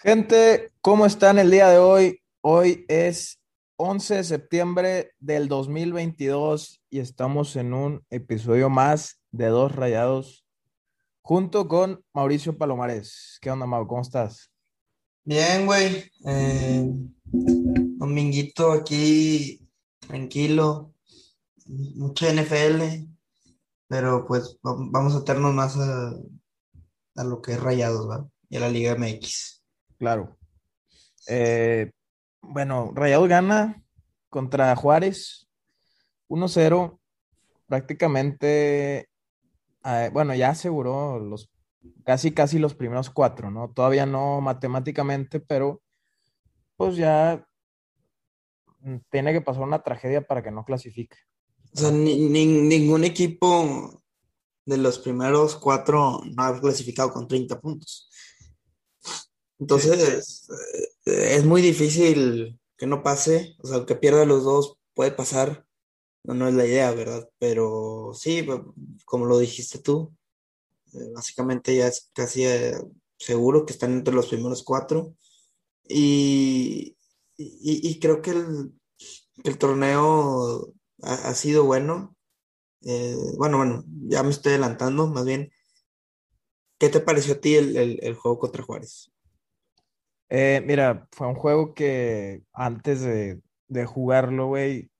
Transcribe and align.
Gente, 0.00 0.72
¿cómo 0.80 1.06
están 1.06 1.38
el 1.38 1.50
día 1.50 1.68
de 1.68 1.78
hoy? 1.78 2.20
Hoy 2.40 2.84
es 2.88 3.40
11 3.76 4.16
de 4.16 4.24
septiembre 4.24 5.12
del 5.18 5.48
2022 5.48 6.80
y 6.88 7.00
estamos 7.00 7.56
en 7.56 7.74
un 7.74 8.04
episodio 8.08 8.70
más 8.70 9.20
de 9.32 9.46
Dos 9.46 9.74
Rayados 9.74 10.46
junto 11.20 11.66
con 11.66 12.04
Mauricio 12.14 12.56
Palomares. 12.56 13.38
¿Qué 13.40 13.50
onda, 13.50 13.66
Mau? 13.66 13.86
¿Cómo 13.88 14.02
estás? 14.02 14.52
Bien, 15.24 15.66
güey. 15.66 16.04
Eh, 16.24 16.88
dominguito 17.24 18.70
aquí, 18.70 19.68
tranquilo. 19.98 20.94
Mucha 21.66 22.32
NFL, 22.32 23.04
pero 23.88 24.24
pues 24.26 24.58
va- 24.64 24.76
vamos 24.78 25.14
a 25.14 25.18
aternos 25.18 25.52
más 25.52 25.76
a, 25.76 26.14
lo 27.24 27.42
que 27.42 27.54
es 27.54 27.60
Rayados. 27.60 28.26
Y 28.48 28.56
a 28.56 28.60
la 28.60 28.70
Liga 28.70 28.92
MX. 28.96 29.57
Claro. 29.98 30.36
Eh, 31.28 31.90
bueno, 32.40 32.92
Rayados 32.94 33.28
gana 33.28 33.82
contra 34.30 34.74
Juárez 34.76 35.48
1-0. 36.28 37.00
Prácticamente, 37.66 39.08
eh, 39.84 40.10
bueno, 40.12 40.34
ya 40.34 40.50
aseguró 40.50 41.18
los 41.18 41.50
casi 42.04 42.32
casi 42.32 42.58
los 42.58 42.74
primeros 42.74 43.10
cuatro, 43.10 43.50
¿no? 43.50 43.70
Todavía 43.72 44.06
no 44.06 44.40
matemáticamente, 44.40 45.40
pero 45.40 45.82
pues 46.76 46.96
ya 46.96 47.44
tiene 49.10 49.32
que 49.32 49.40
pasar 49.40 49.62
una 49.64 49.82
tragedia 49.82 50.22
para 50.26 50.42
que 50.42 50.50
no 50.50 50.64
clasifique. 50.64 51.16
O 51.74 51.76
sea, 51.78 51.90
ni- 51.90 52.28
ni- 52.30 52.46
ningún 52.46 53.04
equipo 53.04 54.00
de 54.64 54.78
los 54.78 54.98
primeros 54.98 55.56
cuatro 55.56 56.20
no 56.24 56.42
ha 56.42 56.58
clasificado 56.60 57.12
con 57.12 57.28
30 57.28 57.60
puntos. 57.60 58.07
Entonces, 59.58 60.48
eh, 61.06 61.36
es 61.36 61.44
muy 61.44 61.62
difícil 61.62 62.58
que 62.76 62.86
no 62.86 63.02
pase. 63.02 63.56
O 63.62 63.66
sea, 63.66 63.84
que 63.86 63.96
pierda 63.96 64.24
los 64.24 64.44
dos 64.44 64.76
puede 64.94 65.12
pasar. 65.12 65.66
No, 66.24 66.48
es 66.48 66.54
la 66.54 66.66
idea, 66.66 66.92
¿verdad? 66.92 67.28
Pero 67.38 68.12
sí, 68.14 68.46
como 69.06 69.26
lo 69.26 69.38
dijiste 69.38 69.78
tú, 69.80 70.14
eh, 70.94 71.10
básicamente 71.14 71.76
ya 71.76 71.88
es 71.88 72.10
casi 72.14 72.44
eh, 72.46 72.74
seguro 73.18 73.66
que 73.66 73.72
están 73.74 73.92
entre 73.94 74.14
los 74.14 74.28
primeros 74.28 74.62
cuatro. 74.64 75.14
Y, 75.88 76.96
y- 77.38 78.00
creo 78.00 78.22
que 78.22 78.32
el, 78.32 78.72
que 79.44 79.50
el 79.50 79.58
torneo 79.58 80.72
ha, 81.02 81.34
sido 81.34 81.64
bueno. 81.64 82.16
Bueno, 83.38 83.58
bueno, 83.58 83.84
ya 84.08 84.22
me 84.22 84.30
estoy 84.30 84.52
adelantando, 84.52 85.06
más 85.08 85.24
bien. 85.24 85.50
¿Qué 86.80 86.88
te 86.88 86.98
pareció 87.00 87.34
a 87.34 87.40
ti 87.40 87.54
el- 87.54 87.76
el 88.02 88.14
juego 88.16 88.38
contra 88.40 88.64
Juárez? 88.64 89.12
Eh, 90.30 90.62
mira, 90.66 91.08
fue 91.12 91.26
un 91.26 91.34
juego 91.34 91.74
que 91.74 92.42
antes 92.52 93.00
de, 93.00 93.40
de 93.68 93.86
jugarlo, 93.86 94.46
güey, 94.46 94.90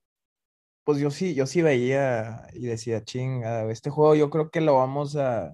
pues 0.84 0.98
yo 0.98 1.10
sí, 1.10 1.34
yo 1.34 1.46
sí 1.46 1.60
veía 1.60 2.46
y 2.54 2.66
decía, 2.66 3.04
chinga, 3.04 3.70
este 3.70 3.90
juego 3.90 4.14
yo 4.14 4.30
creo 4.30 4.50
que 4.50 4.62
lo 4.62 4.76
vamos 4.76 5.16
a, 5.16 5.52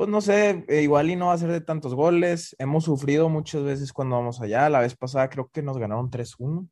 pues 0.00 0.08
no 0.08 0.22
sé, 0.22 0.64
eh, 0.68 0.80
igual 0.80 1.10
y 1.10 1.16
no 1.16 1.26
va 1.26 1.34
a 1.34 1.38
ser 1.38 1.52
de 1.52 1.60
tantos 1.60 1.94
goles. 1.94 2.56
Hemos 2.58 2.84
sufrido 2.84 3.28
muchas 3.28 3.62
veces 3.62 3.92
cuando 3.92 4.16
vamos 4.16 4.40
allá. 4.40 4.70
La 4.70 4.80
vez 4.80 4.96
pasada 4.96 5.28
creo 5.28 5.50
que 5.52 5.60
nos 5.60 5.76
ganaron 5.76 6.10
3-1 6.10 6.70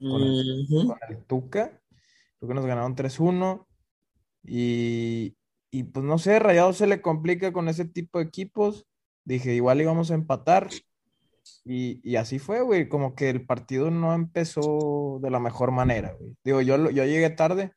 con 0.00 0.22
el, 0.22 0.66
Ujú. 0.66 0.88
con 0.88 0.98
el 1.10 1.24
Tuca. 1.26 1.78
Creo 2.38 2.48
que 2.48 2.54
nos 2.54 2.64
ganaron 2.64 2.96
3-1. 2.96 3.66
Y, 4.44 5.36
y 5.70 5.82
pues 5.82 6.06
no 6.06 6.16
sé, 6.16 6.38
Rayados 6.38 6.78
se 6.78 6.86
le 6.86 7.02
complica 7.02 7.52
con 7.52 7.68
ese 7.68 7.84
tipo 7.84 8.18
de 8.18 8.24
equipos. 8.24 8.86
Dije, 9.24 9.54
igual 9.54 9.80
íbamos 9.80 10.10
a 10.10 10.14
empatar. 10.14 10.70
Y, 11.64 12.00
y 12.08 12.16
así 12.16 12.38
fue, 12.38 12.62
güey. 12.62 12.88
Como 12.88 13.14
que 13.14 13.30
el 13.30 13.46
partido 13.46 13.90
no 13.90 14.14
empezó 14.14 15.18
de 15.22 15.30
la 15.30 15.40
mejor 15.40 15.70
manera, 15.72 16.16
güey. 16.18 16.36
Digo, 16.44 16.60
yo, 16.60 16.90
yo 16.90 17.04
llegué 17.04 17.30
tarde, 17.30 17.72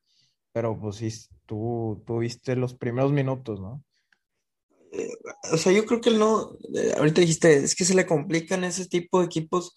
pero 0.52 0.80
pues 0.80 0.98
sí, 0.98 1.12
tú, 1.46 2.04
tú 2.06 2.20
viste 2.20 2.56
los 2.56 2.74
primeros 2.74 3.12
minutos, 3.12 3.60
¿no? 3.60 3.84
Eh, 4.92 5.12
o 5.52 5.58
sea, 5.58 5.72
yo 5.72 5.86
creo 5.86 6.02
que 6.02 6.12
no, 6.12 6.58
eh, 6.74 6.94
ahorita 6.98 7.22
dijiste, 7.22 7.58
es 7.58 7.76
que 7.76 7.86
se 7.86 7.96
le 7.96 8.06
complican 8.06 8.64
ese 8.64 8.88
tipo 8.88 9.20
de 9.20 9.26
equipos. 9.26 9.76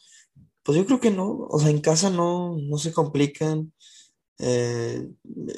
Pues 0.63 0.79
yo 0.79 0.87
creo 0.87 1.01
que 1.01 1.11
no, 1.11 1.47
o 1.51 1.59
sea, 1.59 1.71
en 1.71 1.81
casa 1.81 2.11
no, 2.11 2.57
no 2.59 2.79
se 2.79 2.93
complican. 2.93 3.73
Eh, 4.39 5.09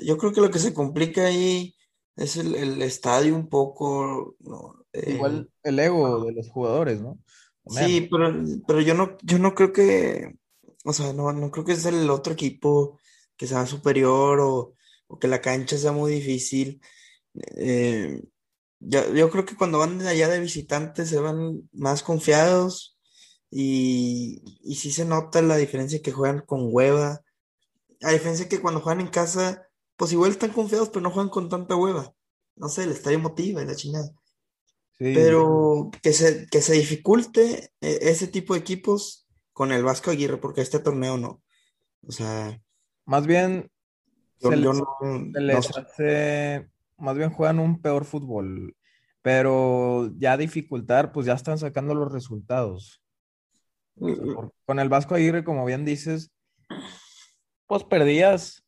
yo 0.04 0.16
creo 0.18 0.32
que 0.32 0.40
lo 0.40 0.50
que 0.50 0.58
se 0.58 0.72
complica 0.72 1.26
ahí 1.26 1.74
es 2.16 2.36
el, 2.36 2.54
el 2.54 2.82
estadio 2.82 3.34
un 3.34 3.48
poco, 3.48 4.36
¿no? 4.40 4.79
Igual 4.92 5.50
el 5.62 5.78
ego 5.78 6.24
de 6.24 6.32
los 6.32 6.48
jugadores, 6.48 7.00
¿no? 7.00 7.18
Sí, 7.66 8.08
pero, 8.10 8.34
pero 8.66 8.80
yo 8.80 8.94
no, 8.94 9.16
yo 9.22 9.38
no 9.38 9.54
creo 9.54 9.72
que, 9.72 10.36
o 10.84 10.92
sea, 10.92 11.12
no, 11.12 11.32
no 11.32 11.50
creo 11.50 11.64
que 11.64 11.72
es 11.72 11.84
el 11.84 12.10
otro 12.10 12.32
equipo 12.32 12.98
que 13.36 13.46
sea 13.46 13.66
superior 13.66 14.40
o, 14.40 14.74
o 15.06 15.18
que 15.18 15.28
la 15.28 15.40
cancha 15.40 15.78
sea 15.78 15.92
muy 15.92 16.12
difícil. 16.12 16.80
Eh, 17.56 18.22
yo, 18.80 19.14
yo 19.14 19.30
creo 19.30 19.44
que 19.44 19.56
cuando 19.56 19.78
van 19.78 19.98
de 19.98 20.08
allá 20.08 20.28
de 20.28 20.40
visitantes 20.40 21.08
se 21.10 21.20
van 21.20 21.68
más 21.72 22.02
confiados 22.02 22.98
y, 23.50 24.42
y 24.62 24.76
sí 24.76 24.90
se 24.90 25.04
nota 25.04 25.42
la 25.42 25.56
diferencia 25.56 26.02
que 26.02 26.12
juegan 26.12 26.40
con 26.40 26.68
hueva. 26.72 27.20
A 28.02 28.12
diferencia 28.12 28.48
que 28.48 28.60
cuando 28.60 28.80
juegan 28.80 29.00
en 29.02 29.08
casa, 29.08 29.68
pues 29.96 30.12
igual 30.12 30.30
están 30.32 30.52
confiados, 30.52 30.88
pero 30.88 31.02
no 31.02 31.10
juegan 31.10 31.30
con 31.30 31.48
tanta 31.48 31.76
hueva. 31.76 32.14
No 32.56 32.68
sé, 32.68 32.84
el 32.84 32.92
estadio 32.92 33.18
motiva 33.20 33.62
y 33.62 33.66
la 33.66 33.76
chingada. 33.76 34.10
Sí, 35.00 35.14
Pero 35.14 35.90
que 36.02 36.12
se, 36.12 36.46
que 36.46 36.60
se 36.60 36.74
dificulte 36.74 37.70
eh, 37.80 37.98
ese 38.02 38.26
tipo 38.28 38.52
de 38.52 38.60
equipos 38.60 39.26
con 39.54 39.72
el 39.72 39.82
Vasco 39.82 40.10
Aguirre, 40.10 40.36
porque 40.36 40.60
este 40.60 40.78
torneo 40.78 41.16
no. 41.16 41.42
O 42.06 42.12
sea, 42.12 42.60
más 43.06 43.26
bien 43.26 43.70
yo, 44.40 44.50
se 44.50 44.56
yo 44.60 44.72
les, 44.72 44.78
no, 44.78 44.86
se 45.00 45.40
no 45.40 45.40
les 45.40 45.64
sé. 45.64 45.80
hace, 45.80 46.68
más 46.98 47.16
bien 47.16 47.30
juegan 47.30 47.60
un 47.60 47.80
peor 47.80 48.04
fútbol, 48.04 48.76
pero 49.22 50.10
ya 50.18 50.36
dificultar, 50.36 51.12
pues 51.12 51.24
ya 51.24 51.32
están 51.32 51.56
sacando 51.56 51.94
los 51.94 52.12
resultados. 52.12 53.02
O 53.98 54.06
sea, 54.14 54.24
por- 54.34 54.52
con 54.66 54.78
el 54.80 54.90
Vasco 54.90 55.14
Aguirre, 55.14 55.44
como 55.44 55.64
bien 55.64 55.86
dices, 55.86 56.30
pues 57.66 57.84
perdías 57.84 58.66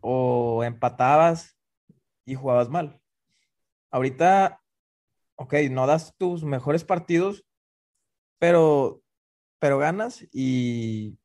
o 0.00 0.62
empatabas 0.62 1.56
y 2.26 2.34
jugabas 2.34 2.68
mal. 2.68 3.00
Ahorita, 3.90 4.59
ok, 5.40 5.54
no 5.70 5.86
das 5.86 6.14
tus 6.18 6.44
mejores 6.44 6.84
partidos, 6.84 7.46
pero, 8.38 9.02
pero 9.58 9.78
ganas 9.78 10.22
y, 10.32 11.18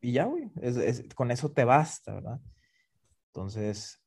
y 0.00 0.12
ya, 0.12 0.24
güey, 0.24 0.50
es- 0.62 1.04
con 1.14 1.30
eso 1.30 1.52
te 1.52 1.64
basta, 1.64 2.14
¿verdad? 2.14 2.40
Entonces, 3.26 4.00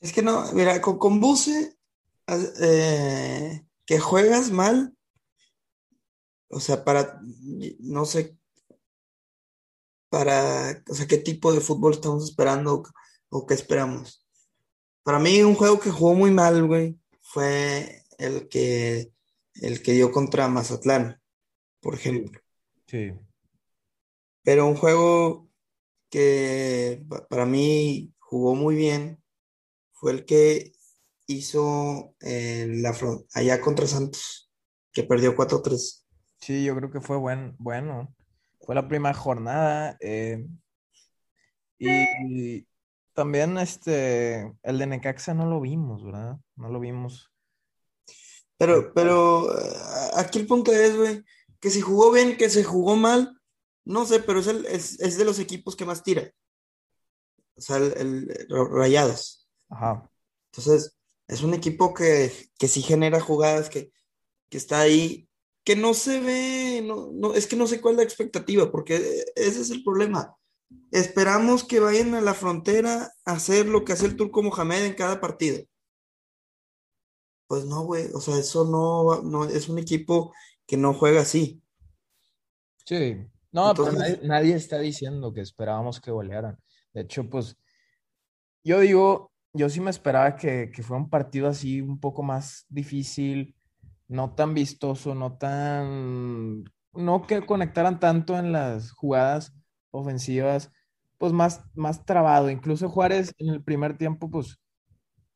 Es 0.00 0.12
que 0.12 0.22
no, 0.22 0.50
mira, 0.54 0.80
con, 0.80 0.98
con 0.98 1.20
Buse, 1.20 1.76
eh, 2.60 3.66
que 3.84 3.98
juegas 3.98 4.50
mal, 4.50 4.96
o 6.48 6.60
sea, 6.60 6.82
para, 6.84 7.20
no 7.80 8.04
sé, 8.06 8.38
para, 10.08 10.82
o 10.88 10.94
sea, 10.94 11.06
qué 11.06 11.18
tipo 11.18 11.52
de 11.52 11.60
fútbol 11.60 11.92
estamos 11.92 12.24
esperando 12.24 12.82
o 13.30 13.46
qué 13.46 13.54
esperamos. 13.54 14.26
Para 15.02 15.18
mí, 15.18 15.42
un 15.42 15.54
juego 15.54 15.80
que 15.80 15.90
jugó 15.90 16.14
muy 16.14 16.30
mal, 16.30 16.66
güey, 16.66 16.98
fue 17.22 18.01
el 18.24 18.48
que, 18.48 19.12
el 19.54 19.82
que 19.82 19.92
dio 19.92 20.10
contra 20.12 20.48
Mazatlán, 20.48 21.20
por 21.80 21.94
ejemplo. 21.94 22.40
sí. 22.86 23.12
Pero 24.44 24.66
un 24.66 24.74
juego 24.74 25.48
que 26.10 27.04
pa- 27.08 27.26
para 27.28 27.46
mí 27.46 28.12
jugó 28.18 28.54
muy 28.54 28.74
bien 28.74 29.22
fue 29.92 30.12
el 30.12 30.24
que 30.24 30.72
hizo 31.26 32.14
eh, 32.20 32.66
la, 32.68 32.96
allá 33.34 33.60
contra 33.60 33.86
Santos, 33.86 34.50
que 34.92 35.04
perdió 35.04 35.36
4-3. 35.36 36.04
Sí, 36.40 36.64
yo 36.64 36.74
creo 36.76 36.90
que 36.90 37.00
fue 37.00 37.16
buen, 37.18 37.54
bueno. 37.58 38.14
Fue 38.60 38.74
la 38.74 38.88
primera 38.88 39.14
jornada. 39.14 39.96
eh, 40.00 40.44
y 41.78 42.66
también 43.14 43.58
este, 43.58 44.52
el 44.62 44.78
de 44.78 44.86
Necaxa 44.86 45.34
no 45.34 45.46
lo 45.46 45.60
vimos, 45.60 46.04
¿verdad? 46.04 46.38
No 46.56 46.68
lo 46.68 46.80
vimos. 46.80 47.31
Eh, 48.62 48.66
Pero, 48.66 48.92
pero 48.94 49.58
eh, 49.58 49.72
aquí 50.14 50.38
el 50.38 50.46
punto 50.46 50.72
es, 50.72 50.96
güey, 50.96 51.24
que 51.60 51.68
si 51.70 51.80
jugó 51.80 52.12
bien, 52.12 52.36
que 52.36 52.48
se 52.48 52.62
jugó 52.62 52.94
mal, 52.96 53.36
no 53.84 54.06
sé, 54.06 54.20
pero 54.20 54.38
es, 54.38 54.46
el- 54.46 54.66
es, 54.66 55.00
es 55.00 55.16
de 55.18 55.24
los 55.24 55.38
equipos 55.40 55.74
que 55.74 55.84
más 55.84 56.02
tira. 56.04 56.30
O 57.56 57.60
sea, 57.60 57.76
el, 57.78 57.92
el- 57.96 58.46
Rayados. 58.70 59.48
Ajá. 59.68 60.08
Entonces, 60.52 60.96
es 61.28 61.42
un 61.42 61.54
equipo 61.54 61.92
que, 61.92 62.32
que 62.58 62.68
sí 62.68 62.82
genera 62.82 63.20
jugadas, 63.20 63.68
que, 63.68 63.92
que 64.48 64.58
está 64.58 64.80
ahí, 64.80 65.28
que 65.64 65.74
no 65.76 65.92
se 65.94 66.20
ve, 66.20 66.82
no, 66.86 67.10
no, 67.12 67.34
es 67.34 67.46
que 67.46 67.56
no 67.56 67.66
sé 67.66 67.80
cuál 67.80 67.94
es 67.94 67.98
la 67.98 68.04
expectativa, 68.04 68.70
porque 68.70 69.24
ese 69.34 69.60
es 69.60 69.70
el 69.70 69.82
problema. 69.82 70.36
Esperamos 70.90 71.64
que 71.64 71.80
vayan 71.80 72.14
a 72.14 72.20
la 72.20 72.34
frontera 72.34 73.12
a 73.24 73.32
hacer 73.32 73.66
lo 73.66 73.84
que 73.84 73.92
hace 73.92 74.06
el 74.06 74.16
Turco 74.16 74.42
Mohamed 74.42 74.84
en 74.84 74.94
cada 74.94 75.20
partido. 75.20 75.64
Pues 77.46 77.64
no, 77.66 77.84
güey, 77.84 78.06
o 78.14 78.20
sea, 78.20 78.38
eso 78.38 78.64
no, 78.64 79.22
no 79.22 79.44
es 79.44 79.68
un 79.68 79.78
equipo 79.78 80.32
que 80.66 80.76
no 80.76 80.94
juega 80.94 81.20
así. 81.20 81.62
Sí, 82.84 83.16
no, 83.52 83.74
pero 83.74 83.92
nadie, 83.92 84.20
nadie 84.22 84.54
está 84.54 84.78
diciendo 84.78 85.32
que 85.32 85.40
esperábamos 85.40 86.00
que 86.00 86.10
golearan. 86.10 86.58
De 86.94 87.02
hecho, 87.02 87.28
pues 87.28 87.56
yo 88.64 88.80
digo, 88.80 89.32
yo 89.52 89.68
sí 89.68 89.80
me 89.80 89.90
esperaba 89.90 90.36
que, 90.36 90.70
que 90.74 90.82
fuera 90.82 91.02
un 91.02 91.10
partido 91.10 91.48
así 91.48 91.80
un 91.80 92.00
poco 92.00 92.22
más 92.22 92.64
difícil, 92.68 93.54
no 94.08 94.34
tan 94.34 94.54
vistoso, 94.54 95.14
no 95.14 95.36
tan, 95.36 96.64
no 96.92 97.26
que 97.26 97.44
conectaran 97.44 98.00
tanto 98.00 98.38
en 98.38 98.52
las 98.52 98.92
jugadas 98.92 99.52
ofensivas, 99.90 100.70
pues 101.18 101.32
más, 101.32 101.62
más 101.74 102.04
trabado. 102.04 102.50
Incluso 102.50 102.88
Juárez 102.88 103.34
en 103.38 103.50
el 103.50 103.62
primer 103.62 103.98
tiempo, 103.98 104.30
pues 104.30 104.58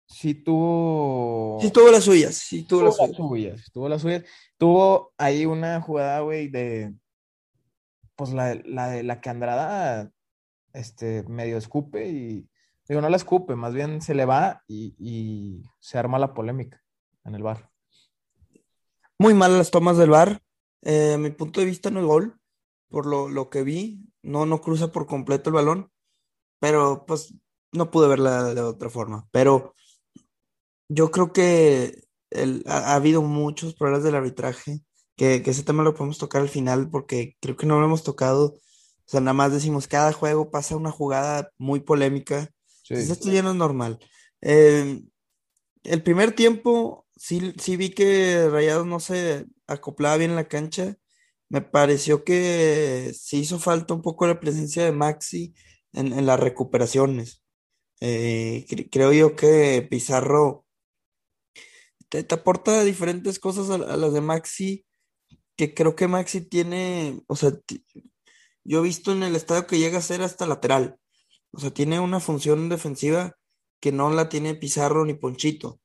sí 0.06 0.34
tuvo. 0.34 1.58
Sí 1.60 1.70
tuvo 1.70 1.90
las 1.90 2.04
suyas, 2.04 2.34
sí 2.34 2.62
tuvo, 2.62 2.82
las, 2.82 2.96
suyas. 2.96 3.70
Tuvo 3.72 3.88
las 3.88 4.02
suyas. 4.02 4.24
Tuvo 4.56 5.12
ahí 5.18 5.46
una 5.46 5.80
jugada, 5.80 6.20
güey, 6.20 6.48
de. 6.48 6.94
Pues 8.14 8.32
la, 8.32 8.54
la 8.64 8.88
de 8.88 9.02
la 9.02 9.20
que 9.20 9.28
Andrada 9.28 10.10
este, 10.72 11.24
medio 11.24 11.58
escupe 11.58 12.08
y. 12.08 12.48
Digo, 12.88 13.00
no 13.00 13.08
la 13.08 13.16
escupe, 13.16 13.56
más 13.56 13.74
bien 13.74 14.00
se 14.00 14.14
le 14.14 14.24
va 14.24 14.62
y, 14.68 14.94
y 14.98 15.64
se 15.80 15.98
arma 15.98 16.20
la 16.20 16.34
polémica 16.34 16.84
en 17.24 17.34
el 17.34 17.42
bar. 17.42 17.68
Muy 19.18 19.34
mal 19.34 19.58
las 19.58 19.72
tomas 19.72 19.96
del 19.96 20.10
bar. 20.10 20.40
Eh, 20.82 21.14
a 21.14 21.18
mi 21.18 21.30
punto 21.30 21.58
de 21.58 21.66
vista 21.66 21.90
no 21.90 21.98
es 21.98 22.06
gol, 22.06 22.38
por 22.88 23.06
lo, 23.06 23.28
lo 23.28 23.50
que 23.50 23.64
vi. 23.64 24.06
No, 24.22 24.46
no 24.46 24.60
cruza 24.60 24.92
por 24.92 25.06
completo 25.06 25.50
el 25.50 25.54
balón, 25.54 25.90
pero 26.60 27.06
pues 27.06 27.34
no 27.72 27.90
pude 27.90 28.08
verla 28.08 28.54
de 28.54 28.60
otra 28.60 28.88
forma. 28.88 29.26
Pero 29.32 29.74
yo 30.88 31.10
creo 31.10 31.32
que 31.32 32.06
ha, 32.66 32.94
habido 32.94 33.22
muchos 33.22 33.74
problemas 33.74 34.04
del 34.04 34.14
arbitraje, 34.14 34.80
que, 35.16 35.42
ese 35.44 35.62
tema 35.62 35.82
lo 35.82 35.94
podemos 35.94 36.18
tocar 36.18 36.42
al 36.42 36.48
final 36.48 36.90
porque 36.90 37.36
creo 37.40 37.56
que 37.56 37.66
no 37.66 37.78
lo 37.80 37.86
hemos 37.86 38.04
tocado. 38.04 38.54
O 38.54 39.08
sea, 39.08 39.20
nada 39.20 39.34
más 39.34 39.52
decimos, 39.52 39.88
cada 39.88 40.12
juego 40.12 40.50
pasa 40.50 40.76
una 40.76 40.90
jugada 40.90 41.50
muy 41.58 41.80
polémica. 41.80 42.50
esto 42.88 43.30
ya 43.30 43.42
no 43.42 43.50
es 43.50 43.56
normal. 43.56 43.98
Eh, 44.42 45.02
el 45.84 46.02
primer 46.02 46.32
tiempo, 46.34 47.06
sí, 47.16 47.54
sí 47.58 47.76
vi 47.76 47.90
que 47.90 48.48
Rayados 48.50 48.86
no 48.86 49.00
se 49.00 49.46
acoplaba 49.66 50.16
bien 50.16 50.30
en 50.30 50.36
la 50.36 50.48
cancha. 50.48 50.96
Me 51.48 51.62
pareció 51.62 52.24
que 52.24 53.12
se 53.14 53.36
hizo 53.36 53.58
falta 53.58 53.94
un 53.94 54.02
poco 54.02 54.26
la 54.26 54.40
presencia 54.40 54.84
de 54.84 54.92
Maxi 54.92 55.54
en, 55.92 56.26
las 56.26 56.40
recuperaciones. 56.40 57.42
Eh, 58.00 58.66
creo 58.90 59.12
yo 59.12 59.36
que 59.36 59.86
Pizarro 59.88 60.65
te, 62.08 62.26
aporta 62.34 62.84
diferentes 62.84 63.38
cosas 63.38 63.70
a, 63.70 63.78
las 63.78 64.12
de 64.12 64.20
Maxi, 64.20 64.86
que 65.56 65.74
creo 65.74 65.96
que 65.96 66.08
Maxi 66.08 66.40
tiene, 66.42 67.22
o 67.26 67.36
sea, 67.36 67.52
yo 68.64 68.80
he 68.80 68.82
visto 68.82 69.12
en 69.12 69.22
el 69.22 69.36
estadio 69.36 69.66
que 69.66 69.78
llega 69.78 69.98
a 69.98 70.02
ser 70.02 70.22
hasta 70.22 70.46
lateral, 70.46 70.98
o 71.52 71.60
sea, 71.60 71.70
tiene 71.70 72.00
una 72.00 72.20
función 72.20 72.68
defensiva 72.68 73.36
que 73.80 73.92
no 73.92 74.10
la 74.10 74.28
tiene 74.28 74.54
Pizarro 74.54 75.04
ni 75.04 75.14
Ponchito, 75.14 75.80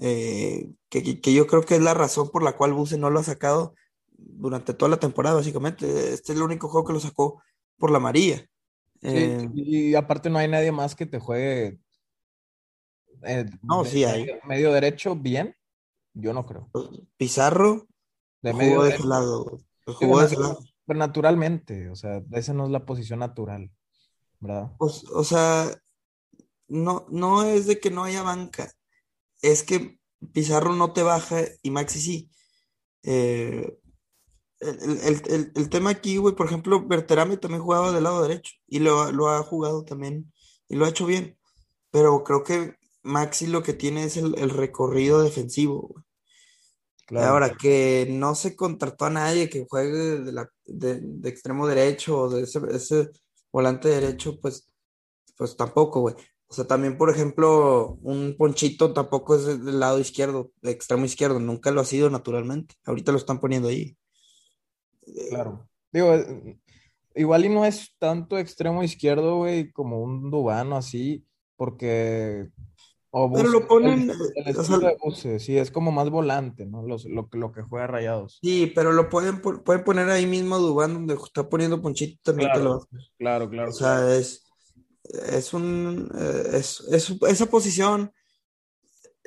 eh, 0.00 0.70
que, 0.88 1.20
yo 1.32 1.46
creo 1.46 1.62
que 1.62 1.76
es 1.76 1.82
la 1.82 1.94
razón 1.94 2.30
por 2.30 2.42
la 2.42 2.56
cual 2.56 2.72
Buse 2.72 2.98
no 2.98 3.10
lo 3.10 3.20
ha 3.20 3.24
sacado 3.24 3.74
durante 4.08 4.74
toda 4.74 4.88
la 4.88 4.98
temporada, 4.98 5.36
básicamente. 5.36 5.86
Este 6.14 6.32
es 6.32 6.38
el 6.38 6.42
único 6.42 6.68
juego 6.68 6.86
que 6.86 6.92
lo 6.94 7.00
sacó 7.00 7.42
por 7.76 7.90
la 7.90 8.00
María. 8.00 8.46
Eh, 9.02 9.48
y 9.54 9.94
aparte 9.94 10.30
no 10.30 10.38
hay 10.38 10.48
nadie 10.48 10.72
más 10.72 10.94
que 10.94 11.06
te 11.06 11.18
juegue 11.18 11.78
eh, 13.24 13.46
no, 13.62 13.84
sí 13.84 14.04
hay. 14.04 14.28
Medio, 14.44 14.72
derecho, 14.72 15.16
bien. 15.16 15.56
Yo 16.14 16.32
no 16.32 16.46
creo. 16.46 16.70
Pizarro. 17.16 17.86
De 18.42 18.54
medio 18.54 18.82
de 18.82 18.98
lado. 19.00 19.58
Pero 20.86 20.98
naturalmente, 20.98 21.88
o 21.88 21.94
sea, 21.94 22.22
esa 22.32 22.52
no 22.52 22.64
es 22.64 22.70
la 22.70 22.84
posición 22.84 23.20
natural, 23.20 23.70
¿verdad? 24.40 24.72
O, 24.78 25.24
sea, 25.24 25.70
no, 26.68 27.06
no 27.10 27.44
es 27.44 27.66
de 27.66 27.78
que 27.78 27.90
no 27.90 28.04
haya 28.04 28.22
banca, 28.22 28.72
es 29.42 29.62
que 29.62 30.00
Pizarro 30.32 30.74
no 30.74 30.92
te 30.92 31.02
baja 31.02 31.42
y 31.62 31.70
Maxi 31.70 32.00
sí. 32.00 32.30
Eh, 33.02 33.78
el, 34.60 35.68
tema 35.70 35.90
aquí, 35.90 36.16
güey, 36.16 36.34
por 36.34 36.46
ejemplo, 36.46 36.86
Berterame 36.86 37.36
también 37.36 37.62
jugaba 37.62 37.92
del 37.92 38.04
lado 38.04 38.22
derecho 38.22 38.54
y 38.66 38.80
lo, 38.80 39.10
lo, 39.12 39.28
ha 39.28 39.42
jugado 39.42 39.84
también 39.84 40.32
y 40.68 40.76
lo 40.76 40.84
ha 40.84 40.90
hecho 40.90 41.06
bien. 41.06 41.38
Pero 41.90 42.24
creo 42.24 42.42
que 42.42 42.79
Maxi 43.02 43.46
lo 43.46 43.62
que 43.62 43.72
tiene 43.72 44.04
es 44.04 44.16
el, 44.16 44.50
recorrido 44.50 45.22
defensivo. 45.22 46.04
Ahora, 47.16 47.56
que 47.56 48.06
no 48.08 48.34
se 48.36 48.54
contrató 48.54 49.06
a 49.06 49.10
nadie 49.10 49.50
que 49.50 49.66
juegue 49.68 50.20
de, 50.20 50.32
la, 50.32 50.48
de, 50.64 51.28
extremo 51.28 51.66
derecho 51.66 52.16
o 52.16 52.30
de 52.30 52.42
ese, 52.42 53.10
volante 53.50 53.88
derecho, 53.88 54.38
pues, 54.40 54.72
pues 55.36 55.56
tampoco, 55.56 56.02
güey. 56.02 56.14
O 56.46 56.54
sea, 56.54 56.66
también, 56.66 56.96
por 56.96 57.10
ejemplo, 57.10 57.98
un 58.02 58.36
ponchito 58.36 58.92
tampoco 58.92 59.36
es 59.36 59.46
del 59.46 59.80
lado 59.80 59.98
izquierdo, 59.98 60.52
de 60.62 60.70
extremo 60.70 61.04
izquierdo, 61.04 61.40
nunca 61.40 61.70
lo 61.70 61.80
ha 61.80 61.84
sido 61.84 62.10
naturalmente. 62.10 62.74
Ahorita 62.84 63.12
lo 63.12 63.18
están 63.18 63.40
poniendo 63.40 63.68
ahí. 63.68 63.96
Claro. 65.30 65.68
Digo, 65.92 66.14
eh, 66.14 66.58
igual 67.14 67.44
y 67.44 67.48
no 67.48 67.64
es 67.64 67.94
tanto 67.98 68.38
extremo 68.38 68.82
izquierdo, 68.82 69.38
güey, 69.38 69.72
como 69.72 70.00
un 70.00 70.30
Dubano 70.30 70.76
así, 70.76 71.24
porque 71.56 72.48
pero 73.12 73.48
lo 73.48 73.66
ponen. 73.66 74.12
sí, 75.38 75.58
es 75.58 75.70
como 75.70 75.90
más 75.90 76.10
volante, 76.10 76.66
¿no? 76.66 76.82
lo, 76.82 76.96
lo, 77.04 77.52
que 77.52 77.62
juega 77.62 77.86
Rayados. 77.86 78.38
Sí, 78.42 78.70
pero 78.74 78.92
lo 78.92 79.08
pueden, 79.08 79.40
pueden 79.40 79.84
poner 79.84 80.08
ahí 80.10 80.26
mismo 80.26 80.58
Dubán, 80.58 80.94
donde 80.94 81.14
está 81.14 81.48
poniendo 81.48 81.82
Ponchito 81.82 82.20
también 82.22 82.50
claro, 82.50 82.86
Claro, 83.18 83.50
claro. 83.50 83.70
O 83.70 83.72
sea, 83.72 84.14
es, 84.14 84.44
es 85.02 85.52
un. 85.52 86.10
Eh, 86.16 86.58
es, 86.58 86.84
esa 86.90 87.46
posición. 87.46 88.12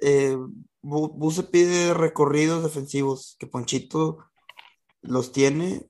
Eh, 0.02 0.38
Buse 0.82 1.44
pide 1.44 1.94
recorridos 1.94 2.64
defensivos, 2.64 3.38
que 3.40 3.48
Ponchito 3.48 4.18
los 5.02 5.32
tiene, 5.32 5.88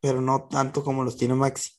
pero 0.00 0.20
no 0.20 0.46
tanto 0.48 0.84
como 0.84 1.02
los 1.02 1.16
tiene 1.16 1.34
Maxi. 1.34 1.72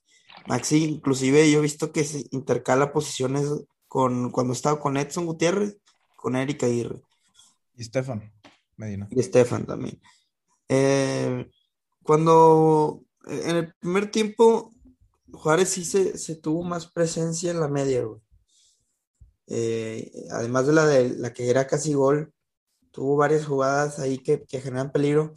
Maxi, 0.47 0.83
inclusive 0.83 1.49
yo 1.49 1.59
he 1.59 1.61
visto 1.61 1.91
que 1.91 2.03
se 2.03 2.25
intercala 2.31 2.91
posiciones 2.91 3.49
con, 3.91 4.31
cuando 4.31 4.53
estaba 4.53 4.79
con 4.79 4.95
Edson 4.95 5.25
Gutiérrez, 5.25 5.77
con 6.15 6.37
Erika 6.37 6.65
Aguirre. 6.65 7.01
Y 7.75 7.83
Stefan 7.83 8.31
Medina. 8.77 9.09
Y 9.11 9.21
Stefan 9.21 9.65
también. 9.65 10.01
Eh, 10.69 11.51
cuando 12.01 13.03
en 13.25 13.57
el 13.57 13.73
primer 13.73 14.09
tiempo 14.09 14.71
Juárez 15.33 15.71
sí 15.71 15.83
se, 15.83 16.35
tuvo 16.37 16.63
más 16.63 16.89
presencia 16.89 17.51
en 17.51 17.59
la 17.59 17.67
media, 17.67 18.07
eh, 19.47 20.09
además 20.31 20.67
de 20.67 20.73
la 20.73 20.85
de 20.85 21.09
la 21.17 21.33
que 21.33 21.49
era 21.49 21.67
casi 21.67 21.93
gol, 21.93 22.33
tuvo 22.91 23.17
varias 23.17 23.45
jugadas 23.45 23.99
ahí 23.99 24.19
que, 24.19 24.45
que 24.45 24.61
generan 24.61 24.93
peligro, 24.93 25.33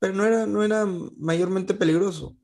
pero 0.00 0.12
no 0.12 0.24
era, 0.24 0.44
no 0.48 0.64
era 0.64 0.86
mayormente 1.16 1.72
peligroso. 1.72 2.36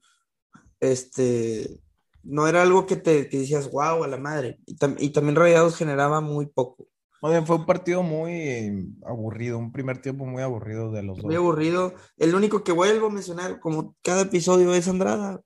Este, 0.79 1.81
no 2.25 2.49
era 2.49 2.63
algo 2.63 2.87
que 2.87 2.97
te 2.97 3.25
decías, 3.25 3.71
wow, 3.71 4.05
a 4.05 4.09
la 4.09 4.17
madre. 4.17 4.59
Y, 4.67 4.77
también 4.77 5.37
Rayados 5.37 5.77
generaba 5.77 6.21
muy 6.21 6.47
poco. 6.47 6.89
fue 7.21 7.57
un 7.57 7.67
partido 7.67 8.03
muy 8.03 8.95
aburrido, 9.05 9.59
un 9.59 9.73
primer 9.73 10.01
tiempo 10.01 10.25
muy 10.25 10.43
aburrido 10.43 10.91
de 10.91 11.03
los 11.03 11.17
dos. 11.19 11.27
Muy 11.27 11.37
aburrido. 11.37 11.95
El 12.17 12.35
único 12.35 12.65
que 12.65 12.73
vuelvo 12.73 13.07
a 13.07 13.11
mencionar, 13.11 13.61
como 13.61 13.95
cada 14.03 14.23
episodio, 14.23 14.75
es 14.75 14.89
Andrada. 14.89 15.41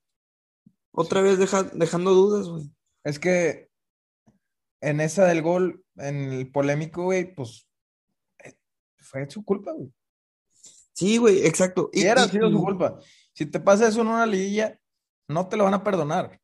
Otra 0.93 1.21
vez 1.21 1.39
dejando 1.39 2.15
dudas, 2.15 2.49
güey. 2.49 2.71
Es 3.05 3.19
que 3.19 3.69
en 4.81 5.01
esa 5.01 5.25
del 5.25 5.43
gol, 5.43 5.85
en 5.97 6.33
el 6.33 6.51
polémico, 6.51 7.05
güey, 7.05 7.35
pues 7.35 7.69
eh, 8.45 8.55
fue 8.99 9.29
su 9.31 9.45
culpa, 9.45 9.73
güey. 9.73 9.93
Sí, 10.93 11.17
güey, 11.17 11.47
exacto. 11.47 11.91
Y, 11.93 12.03
era 12.03 12.27
sido 12.27 12.51
su 12.51 12.61
culpa. 12.61 12.99
Si 13.33 13.47
te 13.47 13.61
pasa 13.61 13.87
eso 13.87 14.01
en 14.01 14.09
una 14.09 14.27
liguilla, 14.27 14.81
no 15.29 15.49
te 15.49 15.57
lo 15.57 15.65
van 15.65 15.75
a 15.75 15.85
perdonar. 15.85 16.41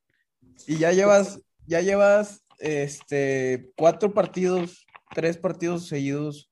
Y 0.67 0.77
ya 0.77 0.91
llevas, 0.91 1.39
ya 1.67 1.81
llevas 1.81 2.43
este, 2.59 3.71
cuatro 3.75 4.13
partidos, 4.13 4.85
tres 5.13 5.37
partidos 5.37 5.87
seguidos 5.87 6.51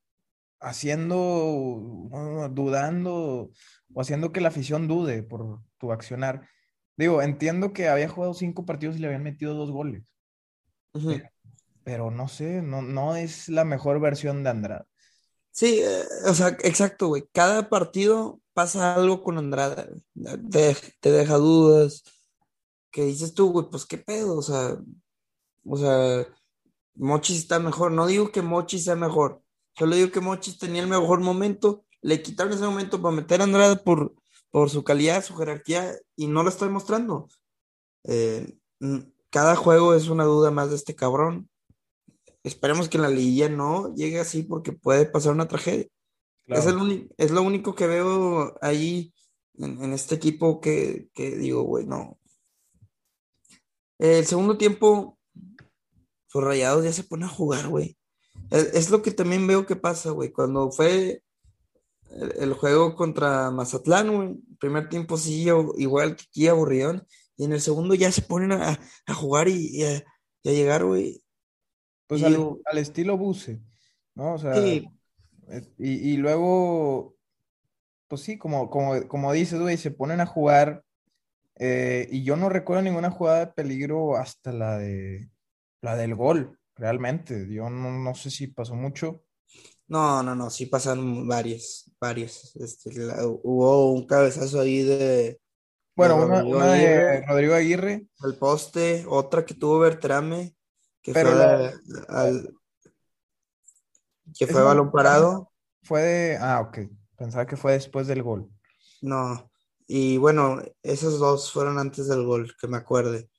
haciendo, 0.59 2.09
dudando 2.51 3.51
o 3.93 4.01
haciendo 4.01 4.31
que 4.31 4.41
la 4.41 4.47
afición 4.49 4.87
dude 4.87 5.23
por 5.23 5.59
tu 5.77 5.91
accionar. 5.91 6.47
Digo, 6.95 7.21
entiendo 7.21 7.73
que 7.73 7.87
había 7.87 8.07
jugado 8.07 8.33
cinco 8.33 8.65
partidos 8.65 8.95
y 8.95 8.99
le 8.99 9.07
habían 9.07 9.23
metido 9.23 9.55
dos 9.55 9.71
goles. 9.71 10.03
pero, 11.83 12.11
no 12.11 12.27
sé, 12.27 12.61
no, 12.61 12.81
no 12.81 13.15
es 13.15 13.49
la 13.49 13.65
mejor 13.65 13.99
versión 13.99 14.43
de 14.43 14.49
Andrade. 14.49 14.85
Sí, 15.51 15.81
eh, 15.83 16.03
o 16.25 16.33
sea, 16.33 16.49
exacto, 16.63 17.07
güey. 17.07 17.27
Cada 17.31 17.69
partido 17.69 18.39
pasa 18.53 18.95
algo 18.95 19.21
con 19.23 19.37
Andrade. 19.37 19.89
te 20.99 21.11
deja 21.11 21.35
dudas, 21.35 22.03
que 22.93 23.03
dices 23.03 23.33
tú, 23.33 23.51
güey, 23.51 23.67
pues 23.69 23.85
qué 23.85 23.97
pedo, 23.97 24.37
o 24.37 24.41
sea, 24.41 24.77
o 25.65 25.77
sea, 25.77 26.25
Mochis 26.95 27.39
está 27.39 27.59
mejor. 27.59 27.91
No 27.91 28.07
digo 28.07 28.31
que 28.31 28.41
Mochis 28.41 28.85
sea 28.85 28.95
mejor, 28.95 29.41
solo 29.77 29.97
digo 29.97 30.11
que 30.11 30.21
Mochis 30.21 30.57
tenía 30.57 30.81
el 30.81 30.87
mejor 30.87 31.19
momento 31.19 31.85
le 32.03 32.21
quitaron 32.21 32.53
ese 32.53 32.65
momento 32.65 33.01
para 33.01 33.15
meter 33.15 33.41
a 33.41 33.45
Andrade 33.45 33.77
por, 33.77 34.13
por 34.51 34.69
su 34.69 34.83
calidad, 34.83 35.23
su 35.23 35.35
jerarquía, 35.35 35.95
y 36.15 36.27
no 36.27 36.43
lo 36.43 36.49
está 36.49 36.65
demostrando. 36.65 37.29
Eh, 38.03 38.55
cada 39.29 39.55
juego 39.55 39.95
es 39.95 40.09
una 40.09 40.25
duda 40.25 40.51
más 40.51 40.69
de 40.69 40.75
este 40.75 40.95
cabrón. 40.95 41.49
Esperemos 42.43 42.89
que 42.89 42.97
en 42.97 43.03
la 43.03 43.09
liguilla 43.09 43.47
no 43.47 43.95
llegue 43.95 44.19
así 44.19 44.43
porque 44.43 44.73
puede 44.73 45.05
pasar 45.05 45.31
una 45.31 45.47
tragedia. 45.47 45.87
Es, 46.47 46.65
es, 47.17 47.31
lo 47.31 47.41
único 47.41 47.73
que 47.73 47.87
veo 47.87 48.53
ahí 48.61 49.13
en, 49.57 49.93
este 49.93 50.15
equipo 50.15 50.59
que, 50.59 51.09
digo, 51.15 51.63
güey, 51.63 51.85
no. 51.85 52.19
El 53.99 54.25
segundo 54.25 54.57
tiempo, 54.57 55.17
los 56.33 56.43
rayados 56.43 56.83
ya 56.83 56.93
se 56.93 57.03
pone 57.03 57.25
a 57.25 57.29
jugar, 57.29 57.67
güey. 57.67 57.97
Es, 58.49 58.89
lo 58.91 59.01
que 59.01 59.11
también 59.11 59.47
veo 59.47 59.65
que 59.65 59.75
pasa, 59.75 60.11
güey. 60.11 60.31
Cuando 60.31 60.71
fue 60.71 61.23
el, 62.39 62.53
juego 62.53 62.95
contra 62.95 63.51
Mazatlán, 63.51 64.15
güey, 64.15 64.35
primer 64.59 64.89
tiempo 64.89 65.17
sí, 65.17 65.47
igual 65.77 66.15
que 66.15 66.23
aquí 66.23 66.47
aburridón, 66.47 67.07
y 67.35 67.45
en 67.45 67.53
el 67.53 67.61
segundo 67.61 67.95
ya 67.95 68.11
se 68.11 68.21
ponen 68.21 68.51
a, 68.51 68.79
jugar 69.13 69.47
y, 69.47 69.83
a, 69.83 70.03
llegar, 70.43 70.85
güey. 70.85 71.23
Pues 72.07 72.23
al, 72.23 72.77
estilo 72.77 73.17
Buse, 73.17 73.61
¿no? 74.13 74.33
O 74.33 74.37
sea, 74.37 74.55
y, 74.67 74.87
y, 75.77 76.17
luego, 76.17 77.15
pues 78.07 78.21
sí, 78.21 78.37
como, 78.37 78.69
como, 78.69 79.07
como 79.07 79.33
dices, 79.33 79.59
güey, 79.59 79.77
se 79.77 79.91
ponen 79.91 80.21
a 80.21 80.25
jugar. 80.25 80.83
Eh, 81.55 82.07
y 82.11 82.23
yo 82.23 82.35
no 82.35 82.49
recuerdo 82.49 82.81
ninguna 82.81 83.11
jugada 83.11 83.39
de 83.39 83.47
peligro 83.53 84.17
hasta 84.17 84.51
la 84.51 84.77
de 84.77 85.29
la 85.81 85.95
del 85.95 86.15
gol, 86.15 86.57
realmente. 86.75 87.47
Yo 87.49 87.69
no, 87.69 88.15
sé 88.15 88.31
si 88.31 88.47
pasó 88.47 88.73
mucho. 88.75 89.23
No, 89.87 90.23
no, 90.23 90.33
no, 90.33 90.49
sí 90.49 90.65
pasan 90.65 91.27
varias, 91.27 91.91
varias. 91.99 92.55
Este, 92.55 92.89
hubo 93.43 93.91
un 93.91 94.07
cabezazo 94.07 94.61
ahí 94.61 94.83
de. 94.83 95.39
Bueno, 95.95 96.15
una, 96.15 96.73
de 96.73 97.25
Rodrigo 97.27 97.53
Aguirre. 97.53 98.07
El 98.23 98.35
poste, 98.37 99.05
otra 99.07 99.45
que 99.45 99.53
tuvo 99.53 99.79
Bertrame, 99.79 100.55
que 101.01 101.13
fue 101.13 101.21
al, 102.07 102.55
que 104.33 104.47
fue 104.47 104.63
balón 104.63 104.91
parado. 104.91 105.51
Fue 105.83 106.01
de. 106.01 106.37
Ah, 106.37 106.61
ok. 106.61 106.79
Pensaba 107.15 107.45
que 107.45 107.57
fue 107.57 107.73
después 107.73 108.07
del 108.07 108.23
gol. 108.23 108.49
No. 109.01 109.51
Y 109.87 110.17
bueno, 110.17 110.61
esos 110.81 111.19
dos 111.19 111.51
fueron 111.51 111.77
antes 111.79 112.07
del 112.07 112.25
gol, 112.25 112.53
que 112.59 112.67
me 112.67 112.77
acuerde. 112.77 113.29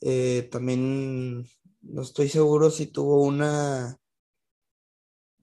Eh, 0.00 0.48
también 0.50 1.46
no 1.82 2.02
estoy 2.02 2.28
seguro 2.28 2.70
si 2.70 2.86
tuvo 2.86 3.22
una 3.24 3.98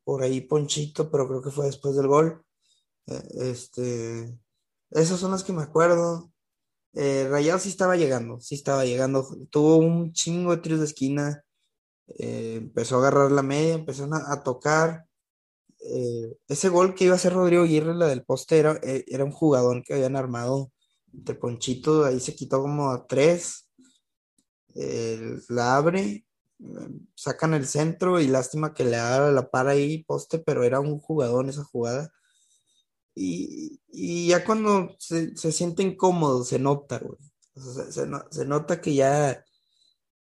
por 0.06 0.24
ahí 0.24 0.42
Ponchito, 0.42 1.10
pero 1.12 1.28
creo 1.28 1.42
que 1.42 1.52
fue 1.52 1.66
después 1.66 1.96
del 1.96 2.08
gol. 2.08 2.46
Eh, 3.08 3.24
este, 3.52 4.40
esas 4.92 5.20
son 5.20 5.32
las 5.32 5.44
que 5.44 5.54
me 5.54 5.64
acuerdo. 5.64 6.32
Eh, 6.94 7.30
sí 7.60 7.70
estaba 7.70 7.98
llegando, 7.98 8.40
sí 8.40 8.56
estaba 8.56 8.86
llegando. 8.86 9.28
Tuvo 9.50 9.78
un 9.78 10.14
chingo 10.14 10.56
de 10.56 10.62
tiros 10.62 10.80
de 10.80 10.86
esquina. 10.86 11.44
Eh, 12.08 12.56
empezó 12.58 12.96
a 12.96 13.00
agarrar 13.00 13.32
la 13.32 13.42
media, 13.44 13.74
empezó 13.74 14.08
a, 14.12 14.44
tocar. 14.44 15.06
Ese 16.48 16.70
gol 16.70 16.96
que 16.96 17.06
iba 17.06 17.14
a 17.14 17.18
hacer 17.18 17.34
Rodrigo 17.34 17.64
Aguirre, 17.64 17.94
la 17.96 18.08
del 18.08 18.24
poste, 18.24 18.58
era, 18.60 18.80
era 18.84 19.24
un 19.24 19.32
jugador 19.32 19.84
que 19.84 19.94
habían 19.94 20.16
armado 20.16 20.72
de 21.08 21.36
Ponchito. 21.36 22.06
Ahí 22.06 22.20
se 22.20 22.36
quitó 22.36 22.62
como 22.62 22.92
a 22.92 23.06
tres. 23.08 23.70
la 25.50 25.78
abre 25.78 26.26
sacan 27.16 27.54
el 27.54 27.68
centro 27.68 28.20
y 28.20 28.28
lástima 28.28 28.74
que 28.74 28.86
le 28.86 28.98
haga 28.98 29.32
la 29.32 29.50
para 29.50 29.72
ahí 29.72 30.04
poste, 30.04 30.40
pero 30.40 30.64
era 30.64 30.80
un 30.80 31.00
jugador 31.00 31.44
en 31.46 31.50
esa 31.50 31.64
jugada. 31.64 32.12
Y, 33.14 33.80
ya 34.28 34.44
cuando 34.44 34.96
se, 35.00 35.36
se, 35.38 35.52
siente 35.52 35.84
incómodo, 35.84 36.44
se 36.44 36.60
nota, 36.60 37.02
se, 37.90 38.46
nota 38.46 38.82
que 38.82 38.94
ya, 38.94 39.46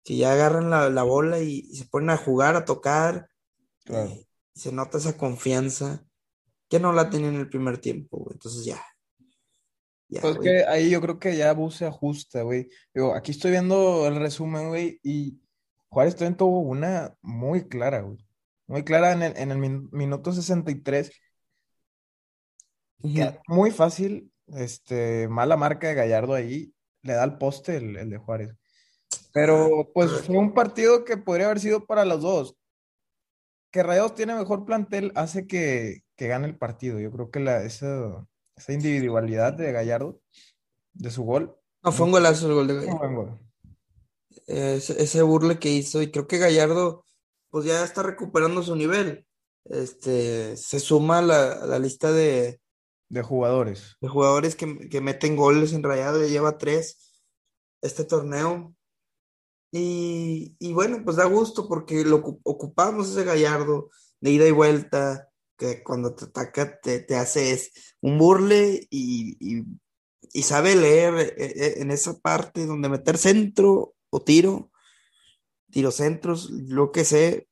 que 0.04 0.16
ya 0.16 0.32
agarran 0.32 0.70
la, 0.70 1.02
bola 1.02 1.40
y, 1.40 1.62
se 1.74 1.84
ponen 1.84 2.10
a 2.10 2.16
jugar, 2.16 2.56
a 2.56 2.64
tocar. 2.64 3.28
Se 4.58 4.72
nota 4.72 4.98
esa 4.98 5.16
confianza 5.16 6.04
que 6.68 6.80
no 6.80 6.92
la 6.92 7.08
tenían 7.10 7.34
en 7.34 7.40
el 7.40 7.48
primer 7.48 7.78
tiempo, 7.78 8.28
Entonces 8.32 8.64
ya. 8.64 8.84
pues 10.20 10.38
que 10.38 10.64
ahí 10.64 10.90
yo 10.90 11.00
creo 11.00 11.18
que 11.18 11.36
ya 11.36 11.52
Bus 11.52 11.76
se 11.76 11.86
ajusta, 11.86 12.42
güey. 12.42 12.68
aquí 13.14 13.30
estoy 13.30 13.52
viendo 13.52 14.06
el 14.08 14.16
resumen, 14.16 14.68
güey, 14.68 14.98
y 15.02 15.40
Juárez 15.88 16.16
también 16.16 16.36
tuvo 16.36 16.60
una 16.60 17.16
muy 17.22 17.68
clara, 17.68 18.00
güey. 18.00 18.18
Muy 18.66 18.84
clara 18.84 19.12
en 19.12 19.22
el, 19.22 19.36
en 19.36 19.50
el 19.52 19.58
minuto 19.92 20.32
63. 20.32 21.12
muy 23.46 23.70
fácil, 23.70 24.32
este, 24.48 25.28
mala 25.28 25.56
marca 25.56 25.88
de 25.88 25.94
Gallardo 25.94 26.34
ahí, 26.34 26.74
le 27.02 27.12
da 27.12 27.22
el 27.22 27.38
poste 27.38 27.76
el, 27.76 28.10
de 28.10 28.18
Juárez. 28.18 28.50
Pero 29.32 29.90
pues 29.94 30.10
fue 30.22 30.36
un 30.36 30.52
partido 30.52 31.04
que 31.04 31.16
podría 31.16 31.46
haber 31.46 31.60
sido 31.60 31.86
para 31.86 32.04
los 32.04 32.22
dos. 32.22 32.58
Que 33.70 33.82
Rayados 33.82 34.14
tiene 34.14 34.34
mejor 34.34 34.64
plantel 34.64 35.12
hace 35.14 35.46
que, 35.46 36.02
gane 36.16 36.46
el 36.46 36.56
partido. 36.56 36.98
Yo 37.00 37.10
creo 37.10 37.30
que 37.30 37.40
la, 37.40 37.62
esa, 37.62 38.26
individualidad 38.68 39.52
de 39.52 39.72
Gallardo, 39.72 40.20
de 40.92 41.10
su 41.10 41.24
gol. 41.24 41.56
No, 41.82 41.92
fue 41.92 42.06
un 42.06 42.12
golazo 42.12 42.48
el 42.48 42.54
gol 42.54 42.66
de 42.66 42.74
Gallardo 42.74 43.38
ese, 44.48 45.22
burle 45.22 45.58
que 45.58 45.70
hizo 45.70 46.02
y 46.02 46.10
creo 46.10 46.26
que 46.26 46.38
Gallardo 46.38 47.04
pues 47.50 47.64
ya 47.64 47.84
está 47.84 48.02
recuperando 48.02 48.62
su 48.62 48.76
nivel. 48.76 49.26
Este, 49.64 50.56
se 50.56 50.80
suma 50.80 51.18
a 51.18 51.22
la, 51.22 51.78
lista 51.78 52.12
de, 52.12 52.60
de 53.08 53.22
jugadores. 53.22 53.96
De 54.00 54.08
jugadores 54.08 54.56
que, 54.56 54.66
meten 55.00 55.36
goles 55.36 55.72
en 55.72 55.82
Rayado, 55.82 56.20
ya 56.20 56.28
lleva 56.28 56.58
tres 56.58 57.22
este 57.80 58.04
torneo. 58.04 58.74
Y, 59.70 60.72
bueno, 60.72 61.02
pues 61.04 61.16
da 61.16 61.24
gusto 61.24 61.68
porque 61.68 62.04
lo 62.04 62.16
ocupamos 62.42 63.10
ese 63.10 63.24
Gallardo 63.24 63.90
de 64.20 64.30
ida 64.30 64.46
y 64.46 64.52
vuelta, 64.52 65.28
que 65.56 65.82
cuando 65.82 66.14
te 66.14 66.26
ataca 66.26 66.80
te, 66.80 67.00
te 67.00 67.16
hace 67.16 67.70
un 68.00 68.18
burle 68.18 68.86
y, 68.90 69.64
y, 70.32 70.42
sabe 70.42 70.76
leer 70.76 71.14
eh, 71.18 71.34
eh, 71.36 71.74
en 71.78 71.90
esa 71.90 72.18
parte 72.18 72.64
donde 72.64 72.88
meter 72.88 73.18
centro 73.18 73.94
o 74.10 74.22
tiro, 74.22 74.70
tiro 75.70 75.90
centros, 75.90 76.50
lo 76.50 76.92
que 76.92 77.04
sé, 77.04 77.48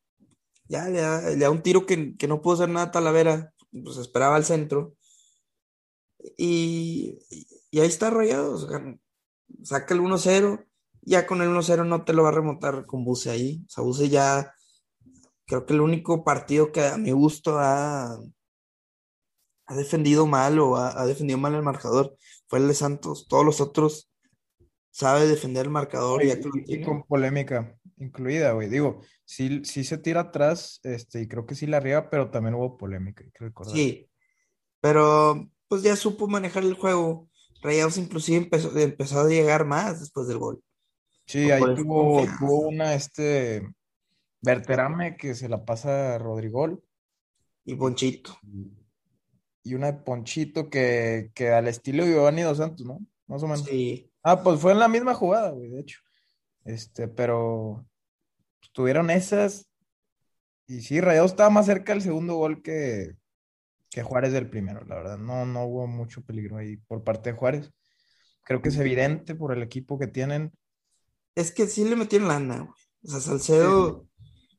ya 0.69 0.89
le 0.89 1.01
da, 1.37 1.51
un 1.51 1.63
tiro 1.63 1.87
que, 1.87 2.17
no 2.29 2.41
pudo 2.41 2.55
hacer 2.55 2.69
nada 2.69 2.91
Talavera, 2.91 3.53
pues 3.71 3.97
esperaba 3.99 4.37
al 4.37 4.45
centro. 4.45 4.97
Y, 6.37 7.19
ahí 7.73 7.87
está 7.87 8.11
rayado, 8.11 8.59
saca 9.63 9.95
el 9.95 10.01
1-0, 10.01 10.67
ya 11.07 11.27
con 11.27 11.41
el 11.41 11.49
1-0 11.49 11.87
no 11.87 12.05
te 12.05 12.13
lo 12.13 12.25
va 12.25 12.31
a 12.31 12.33
remontar 12.33 12.85
con 12.85 13.05
Buse 13.05 13.31
ahí. 13.31 13.63
O 13.67 13.71
sea, 13.71 13.85
Buse 13.85 14.09
ya, 14.09 14.53
creo 15.47 15.65
que 15.65 15.73
el 15.73 15.81
único 15.81 16.25
partido 16.25 16.73
que 16.73 16.85
a 16.85 16.99
mi 16.99 17.13
gusto 17.13 17.59
ha, 17.59 18.19
ha 19.67 19.75
defendido 19.75 20.27
mal 20.27 20.59
o 20.59 20.77
ha, 20.77 21.01
ha 21.01 21.07
defendido 21.07 21.39
mal 21.39 21.55
el 21.55 21.63
marcador 21.63 22.17
fue 22.49 22.59
el 22.59 22.69
de 22.69 22.75
Santos. 22.75 23.27
Todos 23.29 23.45
los 23.45 23.61
otros 23.61 24.11
sabe 24.91 25.27
defender 25.27 25.67
el 25.67 25.71
marcador 25.71 26.25
y, 26.25 26.33
y, 26.67 26.83
con 26.83 27.05
polémica 27.05 27.77
incluida, 27.99 28.53
güey. 28.53 28.69
Digo, 28.69 29.03
sí, 29.25 29.63
sí 29.65 29.85
se 29.85 29.99
tira 29.99 30.23
atrás, 30.23 30.81
este, 30.83 31.23
y 31.23 31.29
creo 31.29 31.47
que 31.47 31.55
sí 31.55 31.67
la 31.67 31.81
riega, 31.81 32.11
pero 32.11 32.31
también 32.31 32.55
hubo 32.55 32.77
polémica, 32.77 33.23
hay 33.23 33.31
que 33.31 33.45
recordar. 33.45 33.75
Sí, 33.75 34.09
pero 34.81 35.49
pues 35.69 35.83
ya 35.83 35.97
supo 35.97 36.27
manejar 36.29 36.65
el 36.65 36.75
juego. 36.75 37.29
Rayados 37.63 37.99
inclusive 37.99 38.39
empezó, 38.39 38.77
empezó 38.79 39.21
a 39.21 39.29
llegar 39.29 39.65
más 39.65 40.01
después 40.01 40.29
del 40.29 40.39
gol. 40.39 40.63
Sí, 41.27 41.51
ahí 41.51 41.63
tuvo, 41.75 42.25
tuvo, 42.39 42.69
una, 42.69 42.95
este, 42.95 43.69
Berterame 44.41 45.17
que 45.17 45.35
se 45.35 45.49
la 45.49 45.65
pasa 45.65 46.15
a 46.15 46.19
Rodrigo. 46.19 46.83
Y 47.65 47.75
Ponchito. 47.75 48.39
Y 49.65 49.75
una 49.75 49.93
de 49.93 49.99
Ponchito 49.99 50.71
que, 50.71 51.33
que 51.35 51.51
al 51.51 51.67
estilo 51.67 52.05
de 52.05 52.13
Giovanni 52.13 52.43
Dos 52.43 52.59
Santos, 52.59 52.87
¿no? 52.87 53.01
Más 53.27 53.43
o 53.43 53.49
menos. 53.49 53.65
Sí. 53.65 54.11
Ah, 54.23 54.43
pues 54.43 54.61
fue 54.61 54.73
en 54.73 54.79
la 54.79 54.89
misma 54.89 55.15
jugada, 55.15 55.51
güey, 55.51 55.69
de 55.71 55.81
hecho. 55.81 56.01
Este, 56.65 57.09
pero 57.09 57.87
tuvieron 58.73 59.11
esas. 59.11 59.69
Y 60.69 60.83
sí, 60.83 61.01
Rayados 61.01 61.33
estaba 61.33 61.51
más 61.51 61.67
cerca 61.67 61.93
del 61.93 62.03
segundo 62.03 62.35
gol 62.37 62.63
que, 62.63 63.15
que 63.91 64.03
Juárez 64.03 64.33
del 64.33 64.51
primero, 64.51 64.85
la 64.85 64.97
verdad. 64.97 65.19
No, 65.19 65.47
no 65.47 65.65
hubo 65.65 65.87
mucho 65.87 66.25
peligro 66.25 66.59
ahí 66.59 66.77
por 66.77 67.05
parte 67.05 67.33
de 67.33 67.39
Juárez. 67.39 67.73
Creo 68.45 68.63
que 68.63 68.69
es 68.69 68.79
evidente 68.79 69.35
por 69.35 69.53
el 69.53 69.63
equipo 69.63 69.99
que 69.99 70.07
tienen. 70.07 70.53
Es 71.37 71.53
que 71.53 71.67
sí 71.69 71.85
le 71.85 71.97
metieron 71.97 72.29
lana, 72.29 72.61
güey. 72.61 72.71
O 73.05 73.09
sea, 73.09 73.21
Salcedo, 73.21 74.09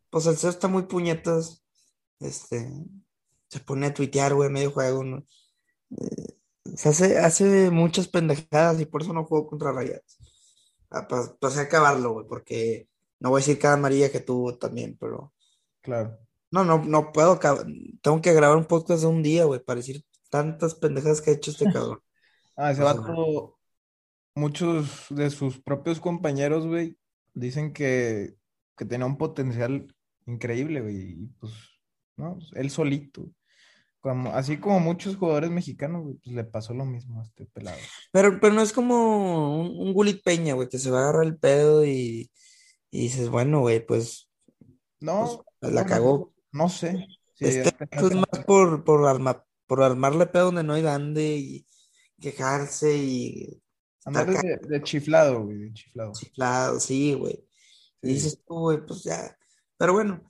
pues 0.09 0.23
Salcedo 0.23 0.51
está 0.51 0.67
muy 0.67 0.83
puñetas. 0.83 1.65
Este, 2.19 2.71
se 3.49 3.59
pone 3.59 3.87
a 3.87 3.93
tuitear, 3.93 4.33
güey, 4.35 4.49
medio 4.49 4.71
juego, 4.71 5.03
¿no? 5.03 5.25
Eh, 5.89 6.37
se 6.75 6.89
hace, 6.89 7.17
hace 7.17 7.71
muchas 7.71 8.07
pendejadas 8.07 8.79
y 8.79 8.85
por 8.85 9.01
eso 9.01 9.11
no 9.11 9.25
juego 9.25 9.47
contra 9.47 9.71
Rayados. 9.71 10.17
Ah, 10.89 11.07
pasé 11.07 11.59
a 11.59 11.63
acabarlo, 11.63 12.13
güey, 12.13 12.27
porque 12.27 12.87
no 13.19 13.31
voy 13.31 13.39
a 13.39 13.43
decir 13.43 13.59
cada 13.59 13.73
amarilla 13.73 14.11
que 14.11 14.19
tuvo 14.19 14.57
también, 14.57 14.97
pero. 14.99 15.33
Claro. 15.81 16.17
No, 16.51 16.63
no, 16.63 16.83
no 16.85 17.11
puedo. 17.11 17.39
Tengo 18.01 18.21
que 18.21 18.33
grabar 18.33 18.57
un 18.57 18.65
podcast 18.65 19.01
de 19.01 19.07
un 19.07 19.23
día, 19.23 19.45
güey, 19.45 19.59
para 19.63 19.77
decir 19.77 20.05
tantas 20.29 20.75
pendejadas 20.75 21.21
que 21.21 21.31
ha 21.31 21.33
hecho 21.33 21.51
este 21.51 21.65
cabrón. 21.73 22.01
Ah, 22.55 22.71
ese 22.71 22.83
vato, 22.83 23.56
muchos 24.37 25.05
de 25.09 25.29
sus 25.29 25.59
propios 25.59 25.99
compañeros, 25.99 26.65
güey, 26.67 26.97
dicen 27.33 27.73
que, 27.73 28.35
que 28.77 28.85
tenía 28.85 29.05
un 29.05 29.17
potencial 29.17 29.93
increíble, 30.25 30.81
güey. 30.81 30.95
Y 31.23 31.27
pues, 31.39 31.53
no, 32.17 32.37
él 32.53 32.69
solito. 32.69 33.29
Como, 33.99 34.31
así 34.31 34.57
como 34.57 34.79
muchos 34.79 35.15
jugadores 35.17 35.49
mexicanos, 35.51 36.03
güey, 36.03 36.15
pues 36.23 36.35
le 36.35 36.43
pasó 36.45 36.73
lo 36.73 36.85
mismo 36.85 37.19
a 37.19 37.23
este 37.23 37.45
pelado. 37.47 37.77
Pero, 38.11 38.39
pero 38.39 38.53
no 38.53 38.61
es 38.61 38.71
como 38.71 39.59
un, 39.61 39.87
un 39.87 39.93
Gulit 39.93 40.23
Peña, 40.23 40.53
güey, 40.53 40.69
que 40.69 40.77
se 40.79 40.91
va 40.91 40.99
a 40.99 41.03
agarrar 41.03 41.25
el 41.25 41.37
pedo 41.37 41.85
y, 41.85 42.31
y 42.91 42.99
dices, 43.01 43.29
bueno, 43.29 43.61
güey, 43.61 43.85
pues, 43.85 44.29
No, 44.99 45.43
pues 45.59 45.73
la 45.73 45.83
no, 45.83 45.89
cagó. 45.89 46.33
no 46.51 46.69
sé. 46.69 47.07
Sí, 47.35 47.45
Este 47.45 47.71
pues, 47.73 48.03
es 48.11 48.15
más 48.15 48.45
por, 48.45 48.83
por, 48.83 49.01
arma- 49.07 49.43
por 49.65 49.83
armarle 49.83 50.27
pedo 50.27 50.45
donde 50.45 50.63
no 50.63 50.73
hay 50.73 50.83
dande 50.83 51.37
y 51.37 51.65
quejarse 52.21 52.95
y 52.97 53.61
andar 54.07 54.27
de, 54.27 54.57
de 54.57 54.83
chiflado, 54.83 55.43
güey, 55.43 55.57
de 55.57 55.73
chiflado. 55.73 56.11
chiflado, 56.13 56.79
sí, 56.79 57.13
güey. 57.13 57.43
Y 58.01 58.13
dices 58.13 58.41
tú, 58.47 58.55
güey, 58.59 58.85
pues 58.85 59.03
ya. 59.03 59.37
Pero 59.77 59.93
bueno, 59.93 60.21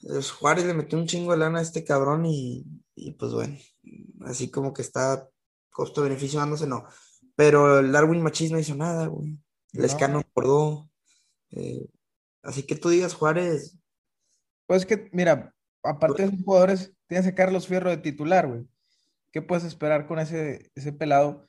los 0.00 0.30
Juárez 0.30 0.64
le 0.66 0.74
metió 0.74 0.98
un 0.98 1.06
chingo 1.06 1.32
de 1.32 1.38
lana 1.38 1.60
a 1.60 1.62
este 1.62 1.84
cabrón 1.84 2.26
y, 2.26 2.64
y 2.94 3.12
pues 3.12 3.32
bueno, 3.32 3.56
así 4.22 4.50
como 4.50 4.72
que 4.72 4.82
está 4.82 5.28
costo-beneficio 5.70 6.38
dándose, 6.40 6.66
no. 6.66 6.84
Pero 7.34 7.78
el 7.78 7.92
Darwin 7.92 8.22
Machís 8.22 8.50
no 8.50 8.58
hizo 8.58 8.74
nada, 8.74 9.06
güey. 9.06 9.38
El 9.72 10.12
No. 10.12 10.18
Acordó. 10.18 10.90
Eh, 11.50 11.88
así 12.42 12.64
que 12.64 12.76
tú 12.76 12.90
digas 12.90 13.14
Juárez, 13.14 13.78
Pues 14.66 14.84
que, 14.84 15.08
mira, 15.12 15.54
aparte 15.82 16.22
de 16.22 16.28
esos 16.28 16.44
jugadores, 16.44 16.92
tienes 17.06 17.26
a 17.26 17.34
Carlos 17.34 17.66
Fierro 17.66 17.90
de 17.90 17.96
titular, 17.96 18.46
güey. 18.46 18.66
¿Qué 19.32 19.40
puedes 19.40 19.64
esperar 19.64 20.06
con 20.06 20.18
ese, 20.18 20.70
ese 20.74 20.92
pelado? 20.92 21.48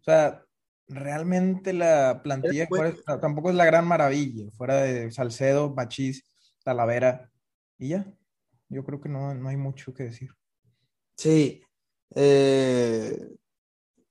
O 0.00 0.04
sea, 0.04 0.44
realmente 0.88 1.72
la 1.72 2.20
plantilla 2.22 2.66
Juárez 2.66 3.02
tampoco 3.20 3.50
es 3.50 3.56
la 3.56 3.64
gran 3.64 3.86
maravilla, 3.86 4.50
fuera 4.56 4.76
de 4.82 5.10
Salcedo, 5.10 5.74
Machís, 5.74 6.24
Talavera, 6.64 7.30
y 7.78 7.90
ya. 7.90 8.06
Yo 8.68 8.84
creo 8.84 9.00
que 9.00 9.08
no, 9.08 9.34
no 9.34 9.48
hay 9.48 9.56
mucho 9.56 9.92
que 9.92 10.04
decir. 10.04 10.30
sí. 11.16 11.62
Eh, 12.14 13.18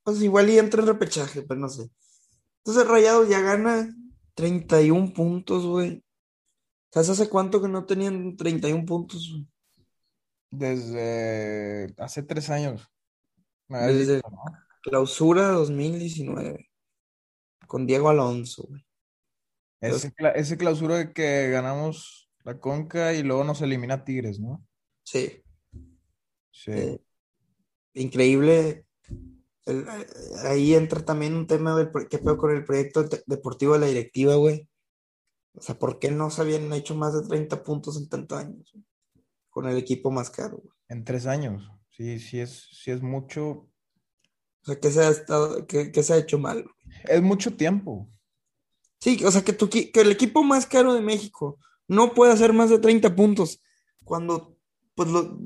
pues 0.04 0.22
igual 0.24 0.50
y 0.50 0.58
entra 0.58 0.82
en 0.82 0.88
repechaje, 0.88 1.44
pero 1.44 1.60
no 1.60 1.70
sé. 1.70 1.90
Entonces 2.58 2.88
Rayados 2.88 3.30
ya 3.30 3.42
gana 3.42 3.96
31 4.36 5.14
puntos, 5.14 5.66
güey. 5.66 6.04
¿Sabes 6.92 7.10
hace 7.10 7.30
cuánto 7.30 7.62
que 7.62 7.68
no 7.68 7.86
tenían 7.86 8.36
31 8.36 8.86
puntos? 8.86 9.30
güey? 9.30 9.48
Desde 10.50 11.94
hace 11.98 12.24
tres 12.24 12.50
años. 12.50 12.90
me 13.68 13.80
Desde 13.80 14.16
dicho, 14.18 14.30
¿no? 14.30 14.44
Clausura 14.82 15.50
2019. 15.50 16.70
Con 17.68 17.88
Diego 17.88 18.10
Alonso, 18.10 18.66
güey. 18.68 18.86
Ese, 19.80 20.14
cla- 20.14 20.34
ese 20.36 20.58
clausura 20.58 20.98
de 20.98 21.14
que 21.14 21.50
ganamos 21.50 22.30
la 22.44 22.60
Conca 22.60 23.14
y 23.14 23.24
luego 23.24 23.44
nos 23.44 23.62
elimina 23.62 24.04
Tigres, 24.04 24.40
¿no? 24.40 24.64
Sí. 25.04 25.42
Sí. 26.52 26.72
Eh, 26.72 27.02
increíble. 27.94 28.86
El- 29.66 29.86
ahí 30.46 30.74
entra 30.76 31.04
también 31.04 31.36
un 31.36 31.48
tema 31.48 31.76
del 31.76 31.90
qué 32.10 32.18
pedo 32.20 32.38
con 32.38 32.52
el 32.52 32.64
proyecto 32.64 33.04
deportivo 33.26 33.74
de 33.74 33.80
la 33.80 33.88
directiva, 33.88 34.36
güey. 34.36 34.68
O 35.54 35.62
sea, 35.62 35.78
¿por 35.78 36.00
qué 36.00 36.12
no 36.12 36.30
se 36.30 36.42
habían 36.42 36.72
hecho 36.74 36.96
más 36.96 37.14
de 37.14 37.28
30 37.28 37.64
puntos 37.64 37.98
en 37.98 38.08
tantos 38.10 38.38
años? 38.40 38.70
güey? 38.74 38.86
Con 39.50 39.68
el 39.68 39.78
equipo 39.78 40.12
más 40.12 40.30
caro, 40.30 40.58
güey. 40.58 40.74
En 40.90 41.04
tres 41.04 41.26
años. 41.26 41.70
Sí, 41.90 42.20
sí 42.20 42.40
es, 42.40 42.68
sí 42.72 42.92
es 42.92 43.02
mucho. 43.02 43.70
O 44.64 44.66
sea, 44.66 44.80
¿qué 44.80 44.92
se 44.92 45.02
ha 45.02 45.10
estado, 45.10 45.66
qué, 45.68 45.92
qué 45.92 46.04
se 46.04 46.14
ha 46.14 46.18
hecho 46.18 46.38
mal? 46.38 46.66
Es 47.06 47.22
mucho 47.22 47.56
tiempo. 47.56 48.10
Sí, 49.00 49.24
o 49.26 49.32
sea, 49.32 49.44
que, 49.44 49.54
tu, 49.54 49.70
que 49.70 49.90
el 49.96 50.12
equipo 50.12 50.44
más 50.44 50.66
caro 50.68 50.94
de 50.94 51.02
México 51.02 51.58
no 51.88 52.14
puede 52.14 52.34
hacer 52.34 52.54
más 52.54 52.70
de 52.70 52.78
30 52.80 53.16
puntos 53.16 53.62
cuando, 54.04 54.56
pues, 54.96 55.10
lo- 55.10 55.40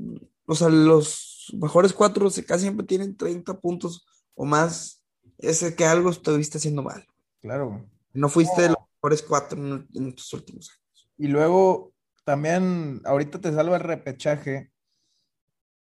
o 0.45 0.55
sea, 0.55 0.69
los 0.69 1.53
mejores 1.59 1.93
cuatro 1.93 2.29
se 2.29 2.45
casi 2.45 2.63
siempre 2.63 2.85
tienen 2.85 3.15
30 3.15 3.59
puntos 3.59 4.05
o 4.35 4.45
más. 4.45 5.03
Es 5.37 5.63
que 5.75 5.85
algo 5.85 6.09
estuviste 6.09 6.57
haciendo 6.57 6.83
mal. 6.83 7.05
Claro. 7.41 7.85
No 8.13 8.29
fuiste 8.29 8.63
de 8.63 8.67
los 8.69 8.77
mejores 9.01 9.21
cuatro 9.21 9.59
en, 9.59 9.87
en 9.93 10.13
tus 10.15 10.31
últimos 10.33 10.69
años. 10.69 11.09
Y 11.17 11.27
luego 11.27 11.93
también, 12.25 13.01
ahorita 13.05 13.39
te 13.39 13.53
salva 13.53 13.77
el 13.77 13.83
repechaje, 13.83 14.71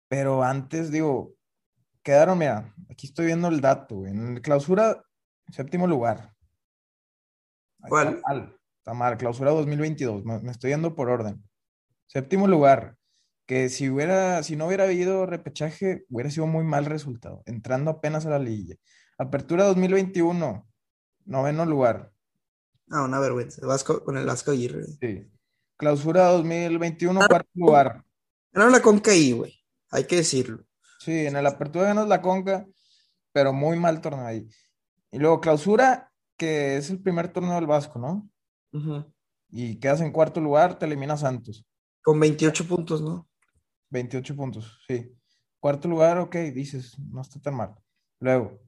pero 0.08 0.42
antes, 0.42 0.90
digo, 0.90 1.34
quedaron, 2.08 2.38
mira, 2.38 2.74
aquí 2.88 3.06
estoy 3.06 3.26
viendo 3.26 3.48
el 3.48 3.60
dato, 3.60 3.96
güey, 3.96 4.12
En 4.12 4.36
el 4.36 4.40
clausura, 4.40 5.04
séptimo 5.50 5.86
lugar. 5.86 6.34
Ahí 7.82 7.90
¿Cuál? 7.90 8.08
Está 8.14 8.28
mal, 8.28 8.58
está 8.78 8.94
mal, 8.94 9.18
clausura 9.18 9.50
2022, 9.50 10.24
me, 10.24 10.50
estoy 10.50 10.70
yendo 10.70 10.94
por 10.94 11.10
orden. 11.10 11.44
Séptimo 12.06 12.46
lugar, 12.46 12.96
que 13.44 13.68
si 13.68 13.90
hubiera, 13.90 14.42
si 14.42 14.56
no 14.56 14.68
hubiera 14.68 14.84
habido 14.84 15.26
repechaje, 15.26 16.06
hubiera 16.08 16.30
sido 16.30 16.46
muy 16.46 16.64
mal 16.64 16.86
resultado, 16.86 17.42
entrando 17.44 17.90
apenas 17.90 18.24
a 18.24 18.30
la 18.30 18.38
liguilla. 18.38 18.76
Apertura 19.18 19.64
2021, 19.64 20.66
noveno 21.26 21.66
lugar. 21.66 22.10
No, 22.86 23.04
una 23.04 23.20
vergüenza. 23.20 23.66
Vasco, 23.66 24.02
con 24.02 24.16
el 24.16 24.24
Vasco 24.24 24.52
Aguirre. 24.52 24.86
Sí. 24.98 25.30
Clausura 25.76 26.28
2021, 26.28 27.20
cuarto 27.28 27.50
lugar. 27.52 28.02
Ganaron 28.50 28.72
la 28.72 28.80
Conca 28.80 29.10
ahí, 29.10 29.32
güey. 29.32 29.62
Hay 29.90 30.04
que 30.04 30.16
decirlo. 30.16 30.67
Sí, 31.08 31.24
en 31.24 31.36
el 31.36 31.46
Apertura 31.46 31.86
ganas 31.86 32.06
la 32.06 32.20
Conca, 32.20 32.66
pero 33.32 33.54
muy 33.54 33.78
mal 33.78 34.02
torneo 34.02 34.26
ahí. 34.26 34.46
Y 35.10 35.18
luego 35.18 35.40
Clausura, 35.40 36.12
que 36.36 36.76
es 36.76 36.90
el 36.90 37.00
primer 37.00 37.28
torneo 37.32 37.54
del 37.54 37.66
Vasco, 37.66 37.98
¿no? 37.98 38.28
Y 39.48 39.76
quedas 39.76 40.02
en 40.02 40.12
cuarto 40.12 40.38
lugar, 40.38 40.78
te 40.78 40.84
elimina 40.84 41.16
Santos. 41.16 41.66
Con 42.02 42.20
28 42.20 42.68
puntos, 42.68 43.00
¿no? 43.00 43.26
28 43.88 44.36
puntos, 44.36 44.84
sí. 44.86 45.10
Cuarto 45.58 45.88
lugar, 45.88 46.18
ok, 46.18 46.36
dices, 46.52 46.98
no 46.98 47.22
está 47.22 47.40
tan 47.40 47.54
mal. 47.54 47.74
Luego, 48.20 48.60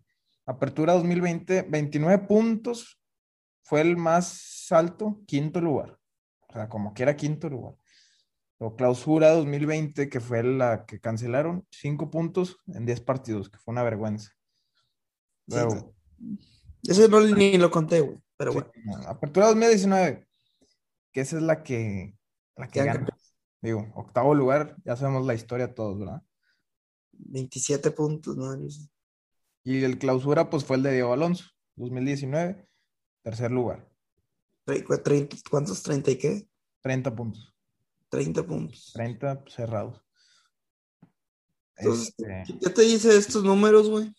Apertura 0.46 0.94
2020, 0.94 1.66
29 1.68 2.26
puntos, 2.26 2.98
fue 3.64 3.83
el 3.83 3.98
más 3.98 4.66
alto, 4.70 5.20
quinto 5.26 5.61
lugar. 5.61 5.98
O 6.48 6.55
sea, 6.55 6.70
como 6.70 6.94
que 6.94 7.03
era 7.03 7.14
quinto 7.14 7.50
lugar. 7.50 7.74
Luego, 8.61 8.77
Clausura 8.77 9.31
2020, 9.33 10.11
que 10.11 10.20
fue 10.20 10.42
la 10.42 10.85
que 10.85 11.01
cancelaron, 11.01 11.66
5 11.70 12.11
puntos 12.11 12.59
en 12.66 12.85
10 12.85 13.01
partidos, 13.01 13.49
que 13.49 13.59
fue 13.59 13.73
una 13.73 13.83
vergüenza. 13.83 14.33
Sí, 15.49 15.57
Luego, 15.57 15.94
Ese 16.83 17.09
no 17.09 17.20
ni 17.23 17.57
lo 17.57 17.70
conté, 17.70 18.01
güey. 18.01 18.18
Pero 18.37 18.53
sí, 18.53 18.59
bueno. 18.85 19.09
Apertura 19.09 19.46
2019, 19.49 20.29
que 21.12 21.20
esa 21.20 21.38
es 21.38 21.42
la 21.42 21.62
que, 21.62 22.16
la 22.57 22.68
que 22.68 22.85
gana. 22.85 23.07
Digo, 23.62 23.90
octavo 23.94 24.35
lugar, 24.35 24.77
ya 24.85 24.96
sabemos 24.96 25.27
la 25.27 25.35
historia 25.35 25.75
todos, 25.75 25.99
¿verdad? 25.99 26.23
27 27.12 27.90
puntos, 27.90 28.37
¿no? 28.37 28.57
Y 29.64 29.85
el 29.85 29.99
clausura, 29.99 30.49
pues 30.49 30.64
fue 30.64 30.77
el 30.77 30.83
de 30.83 30.92
Diego 30.92 31.12
Alonso, 31.12 31.44
2019, 31.77 32.66
tercer 33.23 33.51
lugar, 33.51 33.87
¿Cuántos? 35.51 35.85
¿30 35.85 36.12
y 36.12 36.16
qué? 36.16 36.49
30 36.83 37.14
puntos, 37.14 37.55
30 38.11 38.42
puntos. 38.44 38.92
30 38.94 39.42
cerrados. 39.49 40.03
Entonces, 41.77 42.14
Este, 42.18 42.59
¿qué 42.61 42.70
te 42.70 42.83
dice 42.83 43.16
estos 43.16 43.42
números, 43.42 43.88
güey? 43.88 44.12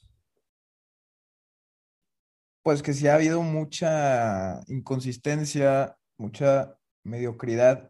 pues 2.63 2.83
que 2.83 2.93
sí 2.93 3.07
ha 3.07 3.15
habido 3.15 3.41
mucha 3.41 4.59
inconsistencia, 4.67 5.97
mucha 6.17 6.77
mediocridad 7.03 7.89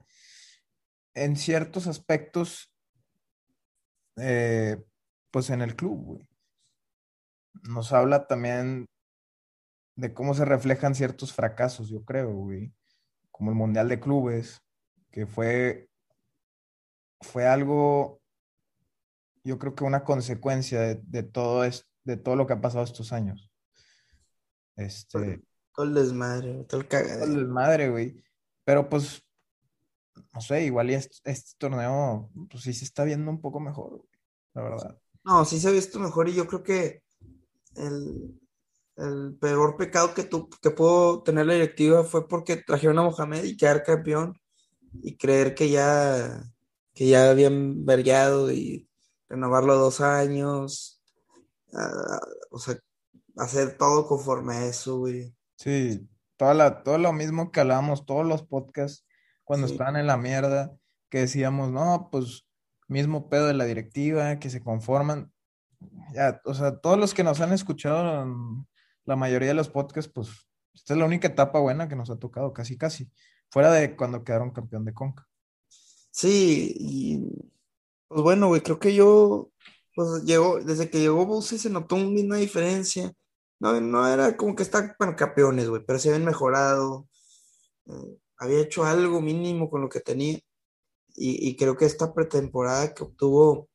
en 1.14 1.36
ciertos 1.36 1.88
aspectos, 1.88 2.74
eh, 4.16 4.82
pues 5.30 5.50
en 5.50 5.62
el 5.62 5.76
club, 5.76 6.04
güey. 6.06 6.28
Nos 7.64 7.92
habla 7.92 8.28
también 8.28 8.86
de 9.98 10.14
cómo 10.14 10.34
se 10.34 10.46
reflejan 10.46 10.96
ciertos 10.96 11.34
fracasos, 11.34 11.90
yo 11.90 12.06
creo, 12.06 12.32
güey, 12.34 12.74
como 13.30 13.52
el 13.52 13.58
Mundial 13.58 13.90
de 13.90 14.00
Clubes, 14.00 14.62
que 15.12 15.28
fue, 15.28 15.90
fue 17.22 17.48
algo, 17.48 18.22
yo 19.44 19.58
creo 19.60 19.76
que 19.76 19.84
una 19.84 20.04
consecuencia 20.04 20.82
de, 20.82 21.02
de 21.04 21.24
todo 21.24 21.64
es, 21.64 21.88
de 22.04 22.18
todo 22.18 22.36
lo 22.36 22.48
que 22.48 22.54
ha 22.54 22.62
pasado 22.62 22.84
estos 22.84 23.14
años. 23.14 23.52
Este, 24.76 25.44
Todo 25.76 25.86
el 25.86 25.94
desmadre, 25.94 26.64
todo 26.66 26.82
el 26.82 26.88
todo 26.88 27.02
el 27.02 27.08
cagadero. 27.08 27.36
desmadre, 27.36 27.90
güey. 27.90 28.24
Pero 28.64 28.90
pues, 28.90 29.24
no 30.34 30.42
sé, 30.42 30.66
igual 30.66 30.90
y 30.92 30.96
este, 30.96 31.18
este 31.24 31.52
torneo, 31.58 32.32
pues 32.50 32.64
sí 32.64 32.74
se 32.74 32.86
está 32.86 33.04
viendo 33.04 33.32
un 33.32 33.42
poco 33.42 33.60
mejor, 33.60 33.98
güey, 33.98 34.10
la 34.54 34.64
verdad. 34.64 35.02
No, 35.24 35.46
sí 35.46 35.60
se 35.60 35.68
ha 35.68 35.72
visto 35.72 36.00
mejor 36.00 36.30
y 36.30 36.34
yo 36.34 36.48
creo 36.48 36.64
que 36.64 37.04
el, 37.76 38.40
el 38.98 39.38
peor 39.40 39.78
pecado 39.78 40.14
que, 40.14 40.24
tu, 40.24 40.50
que 40.50 40.72
pudo 40.72 41.24
tener 41.24 41.46
la 41.46 41.54
directiva 41.54 42.04
fue 42.04 42.28
porque 42.28 42.58
trajeron 42.58 43.00
a 43.00 43.04
Mohamed 43.04 43.44
y 43.44 43.58
quedar 43.58 43.84
campeón 43.84 44.40
y 45.02 45.18
creer 45.18 45.56
que 45.56 45.70
ya, 45.70 46.44
que 46.94 47.08
ya 47.08 47.30
habían 47.30 47.86
vergueado 47.86 48.52
y 48.52 48.90
renovarlo 49.30 49.76
dos 49.76 50.02
años, 50.02 51.02
o 52.50 52.60
sea, 52.60 52.78
hacer 53.38 53.78
todo 53.78 54.08
conforme 54.08 54.56
a 54.56 54.66
eso, 54.66 55.00
güey. 55.00 55.34
Sí, 55.56 56.08
toda 56.38 56.54
la, 56.54 56.84
todo 56.84 56.98
lo 56.98 57.14
mismo 57.14 57.52
que 57.52 57.62
hablábamos, 57.62 58.06
todos 58.06 58.26
los 58.26 58.44
podcasts 58.44 59.06
cuando 59.44 59.68
Sí. 59.68 59.74
estaban 59.74 59.96
en 59.96 60.08
la 60.08 60.18
mierda, 60.18 60.76
que 61.10 61.20
decíamos, 61.20 61.72
no, 61.72 62.10
pues 62.12 62.46
mismo 62.88 63.30
pedo 63.30 63.48
de 63.48 63.54
la 63.54 63.66
directiva, 63.66 64.40
que 64.40 64.50
se 64.50 64.62
conforman. 64.62 65.32
Ya, 66.14 66.42
o 66.46 66.54
sea, 66.54 66.78
todos 66.80 66.98
los 66.98 67.14
que 67.14 67.24
nos 67.24 67.42
han 67.42 67.54
escuchado, 67.54 68.26
la 69.06 69.16
mayoría 69.16 69.50
de 69.50 69.54
los 69.54 69.70
podcasts, 69.70 70.12
pues 70.14 70.30
esta 70.74 70.94
es 70.94 71.00
la 71.00 71.06
única 71.06 71.28
etapa 71.28 71.60
buena 71.60 71.88
que 71.88 71.96
nos 71.96 72.10
ha 72.10 72.18
tocado, 72.20 72.54
casi, 72.54 72.78
casi. 72.78 73.12
Fuera 73.50 73.72
de 73.72 73.96
cuando 73.96 74.24
quedaron 74.24 74.52
campeón 74.52 74.86
de 74.86 74.94
Conca. 74.94 75.28
Sí, 76.12 76.74
y 76.80 77.20
pues 78.08 78.22
bueno, 78.24 78.48
güey, 78.48 78.62
creo 78.62 78.80
que 78.80 78.94
yo, 78.96 79.52
pues 79.96 80.24
llegó, 80.26 80.60
desde 80.62 80.90
que 80.90 81.00
llegó 81.00 81.26
Buse 81.26 81.58
se 81.60 81.70
notó 81.70 81.96
una 81.96 82.38
diferencia. 82.38 83.14
No, 83.60 83.80
no 83.82 84.08
era 84.08 84.36
como 84.38 84.56
que 84.56 84.64
están 84.64 84.96
bueno, 85.00 85.16
campeones, 85.16 85.70
güey, 85.70 85.84
pero 85.86 86.00
se 86.00 86.10
habían 86.10 86.26
mejorado. 86.26 87.08
eh, 87.88 88.18
había 88.38 88.62
hecho 88.62 88.86
algo 88.86 89.22
mínimo 89.22 89.70
con 89.70 89.82
lo 89.82 89.90
que 89.90 90.02
tenía. 90.02 90.36
Y, 91.16 91.50
y 91.50 91.58
creo 91.58 91.78
que 91.78 91.86
esta 91.86 92.14
pretemporada 92.14 92.94
que 92.94 93.04
obtuvo 93.04 93.70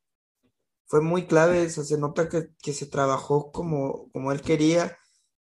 fue 0.85 1.01
muy 1.01 1.27
clave. 1.27 1.65
o 1.67 1.69
sea, 1.69 1.83
se 1.83 1.97
nota 1.97 2.29
que, 2.29 2.49
que 2.61 2.73
se 2.73 2.85
trabajó 2.87 3.51
como, 3.51 4.09
como 4.11 4.31
él 4.31 4.41
quería, 4.41 4.97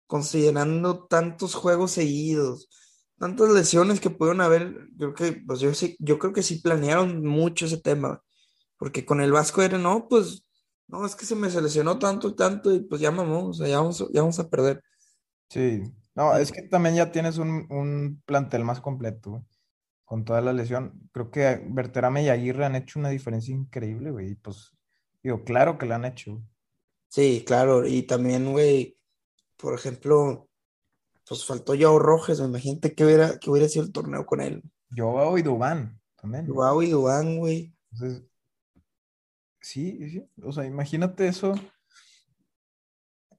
considerando 0.07 1.07
tantos 1.07 1.55
juegos 1.55 1.93
seguidos, 1.93 2.69
tantas 3.19 3.51
lesiones 3.51 4.01
que 4.01 4.11
pudieron 4.11 4.41
haber. 4.41 4.89
Creo 4.99 5.15
que, 5.15 5.33
pues 5.47 5.61
yo 5.61 5.73
sí, 5.75 5.97
yo 5.99 6.19
creo 6.19 6.33
que 6.33 6.43
sí 6.43 6.61
planearon 6.61 7.25
mucho 7.25 7.67
ese 7.67 7.79
tema. 7.79 8.23
Porque 8.79 9.05
con 9.07 9.21
el 9.21 9.33
Vasco 9.33 9.63
era, 9.63 9.79
no, 9.79 10.09
pues, 10.09 10.47
no, 10.89 11.05
es 11.07 11.17
que 11.17 11.27
se 11.27 11.35
me 11.35 11.51
seleccionó 11.51 11.99
tanto 11.99 12.29
y 12.29 12.37
tanto, 12.37 12.73
y 12.75 12.81
pues 12.81 13.01
ya 13.01 13.11
mamó, 13.11 13.49
o 13.49 13.55
sea, 13.55 13.67
ya 13.69 13.79
vamos, 13.79 13.99
ya 14.13 14.21
vamos 14.21 14.39
a 14.39 14.49
perder. 14.49 14.83
Sí, 15.51 15.83
no, 16.15 16.37
es 16.37 16.53
que 16.53 16.63
también 16.63 16.95
ya 16.97 17.11
tienes 17.11 17.39
un, 17.39 17.67
un 17.71 18.23
plantel 18.27 18.65
más 18.65 18.81
completo, 18.81 19.31
güey, 19.31 19.43
con 20.05 20.25
toda 20.25 20.41
la 20.41 20.53
lesión. 20.53 21.09
Creo 21.13 21.31
que 21.31 21.63
Berterame 21.69 22.25
y 22.25 22.29
Aguirre 22.29 22.67
han 22.67 22.77
hecho 22.77 22.99
una 22.99 23.09
diferencia 23.11 23.55
increíble, 23.55 24.11
güey. 24.11 24.33
Y 24.33 24.35
pues, 24.37 24.77
digo, 25.23 25.45
claro 25.45 25.79
que 25.79 25.87
la 25.87 25.97
han 25.97 26.05
hecho. 26.05 26.43
Sí, 27.09 27.45
claro, 27.47 27.87
y 27.87 28.03
también, 28.03 28.53
güey, 28.53 28.99
por 29.57 29.75
ejemplo, 29.75 30.46
pues 31.29 31.45
faltó 31.45 31.75
Yao 31.75 31.99
Rojas, 31.99 32.39
imagínate 32.39 32.95
que 32.95 33.05
hubiera, 33.05 33.39
que 33.39 33.51
hubiera 33.51 33.69
sido 33.69 33.85
el 33.85 33.93
torneo 33.93 34.25
con 34.27 34.41
él. 34.41 34.63
Yo 34.91 35.37
y 35.37 35.43
Dubán 35.43 36.01
también. 36.21 36.47
Guau 36.47 36.83
y 36.83 36.91
Dubán, 36.91 37.39
güey. 37.39 37.75
Entonces, 37.93 38.25
sí, 39.61 40.11
sí. 40.11 40.29
O 40.43 40.53
sea, 40.53 40.65
imagínate 40.65 41.27
eso. 41.27 41.55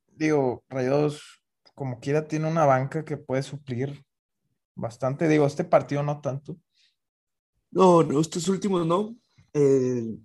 Digo, 0.07 0.63
Rayados, 0.69 1.41
como 1.75 1.99
quiera, 1.99 2.27
tiene 2.27 2.49
una 2.49 2.65
banca 2.65 3.05
que 3.05 3.17
puede 3.17 3.43
suplir 3.43 4.03
bastante. 4.75 5.27
Digo, 5.27 5.45
este 5.45 5.63
partido 5.63 6.03
no 6.03 6.19
tanto. 6.21 6.57
No, 7.71 8.03
no, 8.03 8.19
estos 8.19 8.47
últimos 8.49 8.85
no. 8.85 9.15
Eh, 9.53 10.17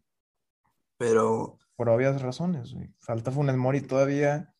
pero 0.96 1.58
por 1.76 1.88
obvias 1.88 2.20
razones, 2.22 2.72
güey. 2.74 2.92
Falta 3.00 3.30
Funes 3.30 3.56
Mori 3.56 3.82
todavía. 3.82 4.52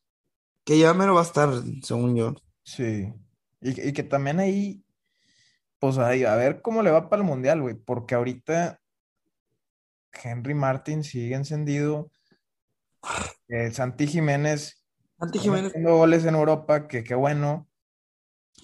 que 0.64 0.78
ya 0.78 0.94
mero 0.94 1.14
va 1.14 1.20
a 1.20 1.24
estar, 1.24 1.50
según 1.82 2.14
yo. 2.16 2.34
Sí. 2.62 3.12
Y, 3.60 3.88
y 3.88 3.92
que 3.92 4.02
también 4.02 4.40
ahí, 4.40 4.84
pues 5.78 5.98
ahí, 5.98 6.24
a 6.24 6.36
ver 6.36 6.62
cómo 6.62 6.82
le 6.82 6.90
va 6.90 7.08
para 7.08 7.22
el 7.22 7.28
Mundial, 7.28 7.60
güey. 7.62 7.74
Porque 7.74 8.14
ahorita 8.14 8.80
Henry 10.12 10.54
Martin 10.54 11.04
sigue 11.04 11.34
encendido. 11.34 12.10
Eh, 13.48 13.70
Santi 13.72 14.06
Jiménez 14.06 14.82
Santi 15.18 15.38
Jiménez, 15.38 15.64
metiendo 15.64 15.96
goles 15.96 16.24
en 16.24 16.34
Europa, 16.34 16.86
que 16.88 17.02
qué 17.04 17.14
bueno. 17.14 17.68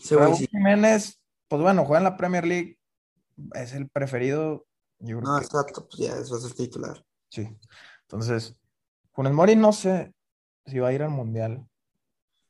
güey 0.00 0.14
Raúl 0.14 0.36
sí. 0.36 0.46
Jiménez, 0.46 1.20
pues 1.48 1.62
bueno, 1.62 1.84
juega 1.84 1.98
en 1.98 2.04
la 2.04 2.16
Premier 2.16 2.46
League. 2.46 2.78
Es 3.54 3.72
el 3.72 3.88
preferido. 3.88 4.66
Yo 5.00 5.20
No, 5.20 5.38
que 5.38 5.44
exacto, 5.44 5.86
pues 5.88 5.98
ya, 6.08 6.16
eso 6.16 6.36
es 6.36 6.44
el 6.44 6.54
titular. 6.54 7.04
sí. 7.30 7.48
Entonces, 8.02 8.58
Funes 9.12 9.32
Mori 9.32 9.54
no 9.54 9.72
sé 9.72 10.14
si 10.64 10.78
va 10.78 10.88
a 10.88 10.92
ir 10.92 11.02
al 11.02 11.10
Mundial. 11.10 11.66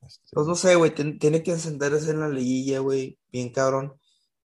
Este, 0.06 0.24
Pues 0.32 0.46
no 0.46 0.54
sé, 0.54 0.74
güey, 0.76 0.94
tiene 0.94 1.42
que 1.42 1.52
encenderse 1.52 2.10
en 2.10 2.20
la 2.20 2.28
liguilla, 2.28 2.80
güey, 2.80 3.18
bien 3.32 3.50
cabrón. 3.52 3.94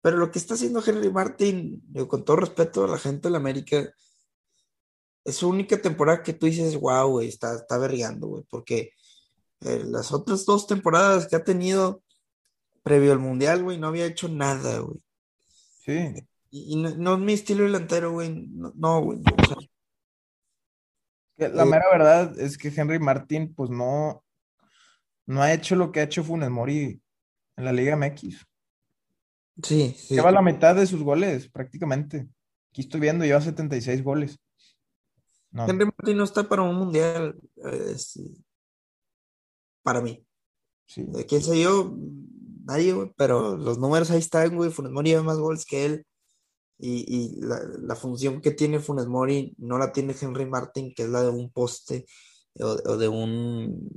Pero 0.03 0.19
lo 0.19 0.31
que 0.31 0.39
está 0.39 0.55
haciendo 0.55 0.83
Henry 0.85 1.11
Martin, 1.11 1.83
digo, 1.89 2.09
con 2.09 2.25
todo 2.25 2.37
respeto 2.37 2.85
a 2.85 2.89
la 2.89 2.99
gente 2.99 3.29
de 3.29 3.33
la 3.33 3.39
América, 3.39 3.89
es 5.25 5.37
su 5.37 5.49
única 5.49 5.81
temporada 5.81 6.23
que 6.23 6.35
tú 6.35 6.47
dices, 6.47 6.77
wow, 6.79 7.09
güey, 7.09 7.29
está, 7.29 7.55
está 7.57 7.79
güey, 7.79 8.45
porque 8.51 8.91
eh, 9.61 9.83
las 9.87 10.13
otras 10.13 10.45
dos 10.45 10.67
temporadas 10.67 11.27
que 11.27 11.37
ha 11.37 11.45
tenido 11.45 12.03
previo 12.83 13.13
al 13.13 13.19
Mundial, 13.19 13.63
güey, 13.63 13.79
no 13.79 13.89
había 13.89 14.07
hecho 14.07 14.29
nada, 14.29 14.79
güey. 14.81 15.01
sí, 15.85 16.15
Y, 16.51 16.75
y 16.75 16.77
no, 16.77 16.91
no 16.97 17.15
es 17.15 17.21
mi 17.21 17.33
estilo 17.33 17.65
delantero, 17.65 18.13
güey, 18.13 18.31
no, 18.31 18.73
no, 18.77 19.01
güey. 19.03 19.21
o 19.21 19.47
sea, 19.47 19.57
Que 21.37 21.49
La 21.49 21.63
Eh, 21.63 21.67
mera 21.67 21.85
verdad 21.91 22.39
es 22.39 22.59
que 22.59 22.69
Henry 22.69 22.99
Martín, 22.99 23.55
pues 23.55 23.71
no, 23.71 24.24
no 25.27 25.43
ha 25.43 25.53
hecho 25.53 25.77
lo 25.77 25.91
que 25.93 26.01
ha 26.01 26.05
hecho 26.05 26.23
Funes 26.25 26.51
Mori 26.51 27.01
en 27.57 27.65
la 27.65 27.73
Liga 27.73 27.97
MX. 27.97 28.45
sí, 29.63 29.95
sí. 29.97 30.15
Lleva 30.15 30.31
la 30.31 30.43
mitad 30.43 30.75
de 30.75 30.87
sus 30.87 31.03
goles, 31.03 31.49
prácticamente. 31.49 32.29
Aquí 32.71 32.83
estoy 32.83 33.01
viendo, 33.01 33.25
lleva 33.25 33.41
76 33.41 34.03
goles. 34.03 34.39
No, 35.53 35.69
Henry 35.69 35.85
Martin 35.87 36.17
no 36.17 36.25
está 36.25 36.49
para 36.49 36.63
un 36.63 36.75
Mundial, 36.75 37.37
eh, 37.65 37.93
es- 37.95 38.19
para 39.83 40.01
mí. 40.01 40.27
sí, 40.87 41.05
¿De 41.05 41.25
quién 41.27 41.43
soy 41.43 41.63
yo? 41.63 41.95
Nadie, 42.67 42.93
güey, 42.95 43.13
pero 43.17 43.57
los 43.57 43.79
números 43.79 44.11
ahí 44.11 44.19
están, 44.19 44.57
güey. 44.57 44.71
Funes 44.71 44.91
Mori 44.93 45.11
lleva 45.11 45.23
más 45.23 45.39
goles 45.39 45.65
que 45.67 45.85
él. 45.85 46.07
Y, 46.79 47.05
y 47.07 47.41
la, 47.41 47.61
la 47.83 47.95
función 47.95 48.41
que 48.41 48.51
tiene 48.51 48.81
Funes 48.81 49.07
Mori 49.07 49.55
no 49.59 49.79
la 49.79 49.93
tiene 49.93 50.15
Henry 50.21 50.47
Martin, 50.47 50.93
que 50.95 51.05
es 51.05 51.09
la 51.09 51.23
de 51.23 51.29
un 51.29 51.51
poste 51.53 52.05
o, 52.59 52.67
o 52.87 52.97
de 52.97 53.09
un. 53.09 53.89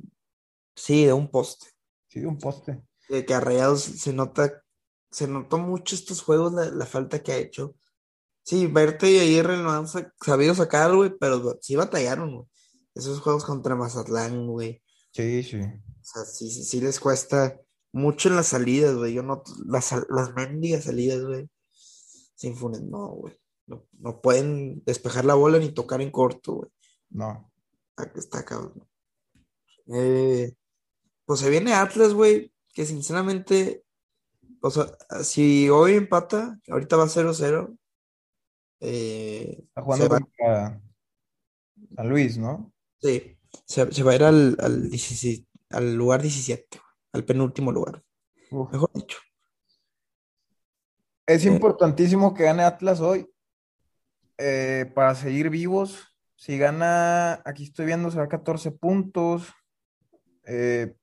Sí, 0.77 1.05
de 1.05 1.11
un 1.13 1.29
poste. 1.29 1.67
sí, 2.07 2.19
de 2.21 2.27
un 2.27 2.37
poste. 2.37 2.81
De 3.09 3.25
que 3.25 3.33
a 3.33 3.39
Rayados 3.39 3.81
se 3.81 4.13
nota, 4.13 4.63
se 5.11 5.27
notó 5.27 5.57
mucho 5.57 5.95
estos 5.95 6.21
juegos 6.21 6.53
la, 6.53 6.65
la 6.65 6.85
falta 6.85 7.23
que 7.23 7.31
ha 7.31 7.37
hecho. 7.37 7.75
Sí, 8.43 8.67
Verte 8.67 9.11
y 9.11 9.17
Aguirre 9.19 9.57
lo 9.57 9.71
han 9.71 9.87
sa- 9.87 10.13
sabido 10.23 10.53
sacar, 10.55 10.95
güey, 10.95 11.11
pero 11.19 11.57
sí 11.61 11.75
batallaron, 11.75 12.35
güey. 12.35 12.47
Esos 12.95 13.19
juegos 13.19 13.43
contra 13.43 13.75
Mazatlán, 13.75 14.47
güey. 14.47 14.81
Sí, 15.11 15.43
sí. 15.43 15.57
O 15.59 16.03
sea, 16.03 16.23
sí, 16.25 16.49
sí, 16.51 16.63
sí 16.63 16.79
les 16.79 16.99
cuesta 16.99 17.59
mucho 17.91 18.29
en 18.29 18.35
las 18.35 18.47
salidas, 18.47 18.95
güey. 18.95 19.13
Yo 19.13 19.23
no, 19.23 19.43
las, 19.65 19.91
las 20.09 20.33
mendigas 20.35 20.83
salidas, 20.85 21.23
güey. 21.23 21.49
Sin 22.35 22.55
Funes, 22.55 22.81
no, 22.83 23.07
güey. 23.09 23.35
No, 23.65 23.85
no 23.99 24.21
pueden 24.21 24.83
despejar 24.85 25.25
la 25.25 25.33
bola 25.33 25.57
ni 25.59 25.71
tocar 25.73 26.01
en 26.01 26.11
corto, 26.11 26.53
güey. 26.53 26.69
No. 27.09 27.51
Está, 27.97 28.11
está 28.19 28.45
cabrón. 28.45 28.87
Eh, 29.87 30.53
pues 31.27 31.41
se 31.41 31.49
viene 31.49 31.73
Atlas, 31.73 32.13
güey, 32.13 32.53
que 32.73 32.85
sinceramente, 32.85 33.83
o 34.61 34.71
sea, 34.71 34.85
si 35.23 35.69
hoy 35.69 35.93
empata, 35.95 36.57
ahorita 36.69 36.95
va 36.95 37.05
0-0, 37.07 37.77
eh, 38.79 39.57
Está 39.67 39.81
jugando 39.81 40.07
contra 40.07 40.81
San 41.95 42.09
Luis, 42.09 42.37
¿no? 42.37 42.71
sí, 43.01 43.37
se, 43.65 43.91
se 43.91 44.03
va 44.03 44.13
a 44.13 44.15
ir 44.15 44.23
al, 44.23 44.55
al, 44.59 44.89
16 44.89 45.45
al 45.71 45.95
lugar 45.95 46.21
17, 46.21 46.65
güey, 46.79 46.91
al 47.11 47.25
penúltimo 47.25 47.73
lugar, 47.73 48.01
Uf. 48.49 48.71
mejor 48.71 48.89
dicho. 48.93 49.17
Es 51.25 51.45
Eh, 51.45 51.49
importantísimo 51.49 52.33
que 52.33 52.43
gane 52.43 52.63
Atlas 52.63 53.01
hoy 53.01 53.29
eh, 54.37 54.89
para 54.95 55.13
seguir 55.13 55.49
vivos. 55.49 56.15
Si 56.37 56.57
gana, 56.57 57.41
aquí 57.43 57.63
estoy 57.63 57.85
viendo, 57.87 58.11
se 58.11 58.17
va 58.17 58.23
a 58.25 58.29
14 58.29 58.71
puntos. 58.71 59.51
Eh, 60.45 60.95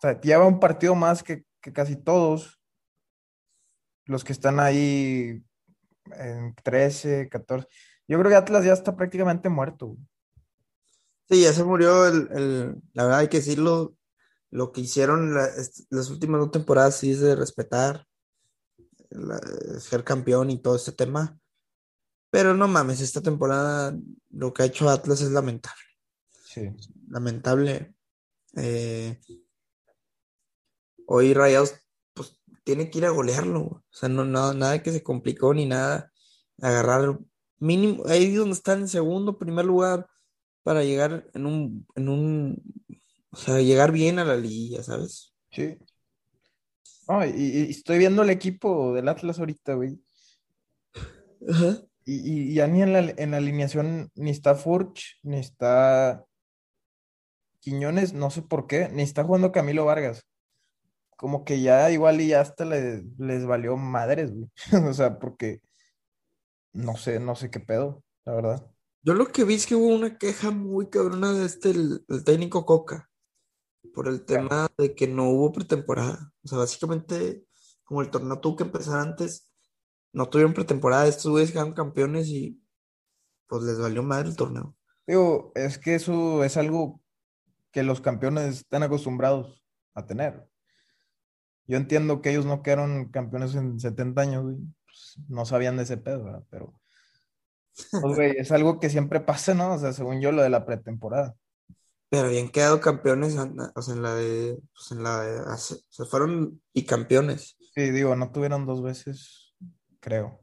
o 0.00 0.02
sea, 0.02 0.18
lleva 0.20 0.46
un 0.46 0.58
partido 0.58 0.94
más 0.94 1.22
que, 1.22 1.44
que 1.60 1.72
casi 1.74 1.94
todos 1.94 2.58
los 4.06 4.24
que 4.24 4.32
están 4.32 4.58
ahí 4.58 5.44
en 6.16 6.54
13, 6.64 7.28
14. 7.28 7.68
Yo 8.08 8.18
creo 8.18 8.30
que 8.30 8.36
Atlas 8.36 8.64
ya 8.64 8.72
está 8.72 8.96
prácticamente 8.96 9.50
muerto. 9.50 9.96
Sí, 11.28 11.42
ya 11.42 11.52
se 11.52 11.64
murió 11.64 12.06
el, 12.06 12.28
el- 12.32 12.82
la 12.94 13.04
verdad 13.04 13.18
hay 13.20 13.28
que 13.28 13.36
decirlo, 13.36 13.94
lo 14.50 14.72
que 14.72 14.80
hicieron 14.80 15.34
la- 15.34 15.50
las 15.90 16.08
últimas 16.10 16.40
dos 16.40 16.50
temporadas 16.50 16.96
sí 16.96 17.12
es 17.12 17.20
de 17.20 17.36
respetar, 17.36 18.06
la- 19.10 19.38
ser 19.78 20.02
campeón 20.02 20.50
y 20.50 20.60
todo 20.62 20.76
este 20.76 20.92
tema, 20.92 21.38
pero 22.30 22.54
no 22.54 22.66
mames, 22.68 23.00
esta 23.02 23.20
temporada 23.20 23.94
lo 24.30 24.52
que 24.54 24.62
ha 24.62 24.66
hecho 24.66 24.88
Atlas 24.88 25.20
es 25.20 25.30
lamentable, 25.30 25.82
Sí, 26.46 26.68
lamentable. 27.08 27.94
Eh, 28.56 29.20
hoy 31.12 31.34
Rayados 31.34 31.74
pues 32.14 32.38
tiene 32.64 32.88
que 32.88 32.98
ir 32.98 33.06
a 33.06 33.10
golearlo, 33.10 33.60
o 33.62 33.84
sea, 33.90 34.08
no, 34.08 34.24
no- 34.24 34.54
nada 34.54 34.80
que 34.82 34.92
se 34.92 35.02
complicó 35.02 35.52
ni 35.52 35.66
nada, 35.66 36.12
agarrar 36.62 37.18
mínimo, 37.58 38.04
ahí 38.06 38.32
donde 38.34 38.54
están 38.54 38.80
en 38.80 38.88
segundo, 38.88 39.38
primer 39.38 39.64
lugar, 39.64 40.08
para 40.62 40.84
llegar 40.84 41.28
en 41.34 41.46
un, 41.46 41.86
en 41.96 42.08
un, 42.08 42.62
o 43.32 43.36
sea, 43.36 43.60
llegar 43.60 43.90
bien 43.90 44.18
a 44.20 44.24
la 44.24 44.36
liguilla, 44.36 44.82
¿sabes? 44.84 45.34
Sí. 45.50 45.76
Y, 47.34 47.58
y 47.64 47.70
estoy 47.70 47.98
viendo 47.98 48.22
el 48.22 48.30
equipo 48.30 48.94
del 48.94 49.08
Atlas 49.08 49.40
ahorita, 49.40 49.74
güey. 49.74 49.98
Ajá. 51.48 51.82
Y, 52.04 52.50
y 52.50 52.54
ya 52.54 52.68
ni 52.68 52.82
en 52.82 52.92
la, 52.92 53.00
en 53.00 53.32
la 53.32 53.38
alineación 53.38 54.10
ni 54.14 54.30
está 54.30 54.54
Furch, 54.54 55.18
ni 55.24 55.38
está 55.38 56.24
Quiñones, 57.60 58.14
no 58.14 58.30
sé 58.30 58.42
por 58.42 58.66
qué, 58.68 58.88
ni 58.90 59.02
está 59.02 59.24
jugando 59.24 59.50
Camilo 59.50 59.84
Vargas. 59.84 60.29
Como 61.20 61.44
que 61.44 61.60
ya 61.60 61.90
igual 61.90 62.20
y 62.22 62.28
ya 62.28 62.40
hasta 62.40 62.64
le- 62.64 63.04
les 63.18 63.44
valió 63.46 63.76
madres, 63.76 64.32
güey. 64.34 64.50
O 64.90 64.94
sea, 64.94 65.18
porque 65.18 65.60
no 66.72 66.96
sé, 66.96 67.20
no 67.20 67.34
sé 67.36 67.50
qué 67.50 67.60
pedo, 67.60 68.02
la 68.24 68.34
verdad. 68.34 68.70
Yo 69.02 69.14
lo 69.14 69.26
que 69.28 69.44
vi 69.44 69.54
es 69.54 69.66
que 69.66 69.74
hubo 69.74 69.88
una 69.94 70.18
queja 70.18 70.50
muy 70.50 70.88
cabrona 70.88 71.32
de 71.32 71.46
este, 71.46 71.70
el, 71.70 72.04
el 72.08 72.24
técnico 72.24 72.64
Coca, 72.66 73.10
por 73.94 74.08
el 74.08 74.24
tema 74.24 74.68
de 74.78 74.94
que 74.94 75.08
no 75.08 75.28
hubo 75.30 75.52
pretemporada. 75.52 76.32
O 76.42 76.48
sea, 76.48 76.58
básicamente, 76.58 77.44
como 77.84 78.02
el 78.02 78.10
torneo 78.10 78.40
tuvo 78.40 78.56
que 78.56 78.64
empezar 78.64 79.00
antes, 79.00 79.50
no 80.12 80.28
tuvieron 80.28 80.54
pretemporada. 80.54 81.06
Estos 81.08 81.30
güeyes 81.30 81.52
quedaron 81.52 81.74
campeones 81.74 82.28
y 82.28 82.62
pues 83.48 83.62
les 83.64 83.78
valió 83.78 84.02
madre 84.02 84.28
el 84.30 84.36
torneo. 84.36 84.76
Digo, 85.06 85.52
es 85.54 85.78
que 85.78 85.94
eso 85.96 86.44
es 86.44 86.56
algo 86.56 87.02
que 87.72 87.82
los 87.82 88.00
campeones 88.00 88.58
están 88.58 88.82
acostumbrados 88.82 89.64
a 89.94 90.06
tener. 90.06 90.49
Yo 91.70 91.76
entiendo 91.76 92.20
que 92.20 92.30
ellos 92.30 92.46
no 92.46 92.64
quedaron 92.64 93.10
campeones 93.10 93.54
en 93.54 93.78
70 93.78 94.20
años, 94.20 94.42
güey. 94.42 94.56
Pues, 94.84 95.18
no 95.28 95.46
sabían 95.46 95.76
de 95.76 95.84
ese 95.84 95.98
pedo, 95.98 96.24
¿verdad? 96.24 96.42
Pero, 96.50 96.74
pues, 97.92 98.16
güey, 98.16 98.32
es 98.38 98.50
algo 98.50 98.80
que 98.80 98.90
siempre 98.90 99.20
pasa, 99.20 99.54
¿no? 99.54 99.74
O 99.74 99.78
sea, 99.78 99.92
según 99.92 100.20
yo, 100.20 100.32
lo 100.32 100.42
de 100.42 100.50
la 100.50 100.66
pretemporada. 100.66 101.36
Pero 102.08 102.26
habían 102.26 102.48
quedado 102.48 102.80
campeones, 102.80 103.36
o 103.36 103.82
sea, 103.82 103.94
en 103.94 104.02
la 104.02 104.16
de, 104.16 104.58
pues 104.74 104.90
en 104.90 105.04
la 105.04 105.20
de, 105.20 105.56
sea, 105.56 106.06
fueron 106.06 106.60
y 106.72 106.84
campeones. 106.84 107.56
Sí, 107.72 107.92
digo, 107.92 108.16
no 108.16 108.32
tuvieron 108.32 108.66
dos 108.66 108.82
veces, 108.82 109.54
creo, 110.00 110.40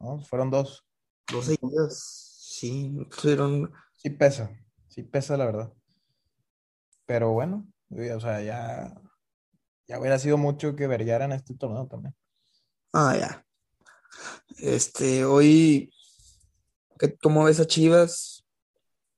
¿no? 0.00 0.18
Fueron 0.18 0.50
dos. 0.50 0.84
Dos 1.30 1.44
seguidas, 1.44 2.00
sí, 2.40 2.90
no 2.90 3.06
tuvieron. 3.06 3.72
Sí 3.94 4.10
pesa, 4.10 4.50
sí 4.88 5.04
pesa, 5.04 5.36
la 5.36 5.46
verdad. 5.46 5.72
Pero 7.04 7.30
bueno, 7.30 7.68
o 7.88 8.20
sea, 8.20 8.42
ya, 8.42 9.00
ya 9.88 9.98
hubiera 10.00 10.18
sido 10.18 10.36
mucho 10.38 10.74
que 10.76 10.86
en 11.22 11.32
este 11.32 11.54
torneo 11.54 11.86
también. 11.86 12.14
Ah, 12.92 13.16
ya. 13.18 13.46
Este, 14.58 15.24
hoy, 15.24 15.92
¿qué- 16.98 17.16
¿cómo 17.18 17.44
ves 17.44 17.60
a 17.60 17.66
Chivas? 17.66 18.44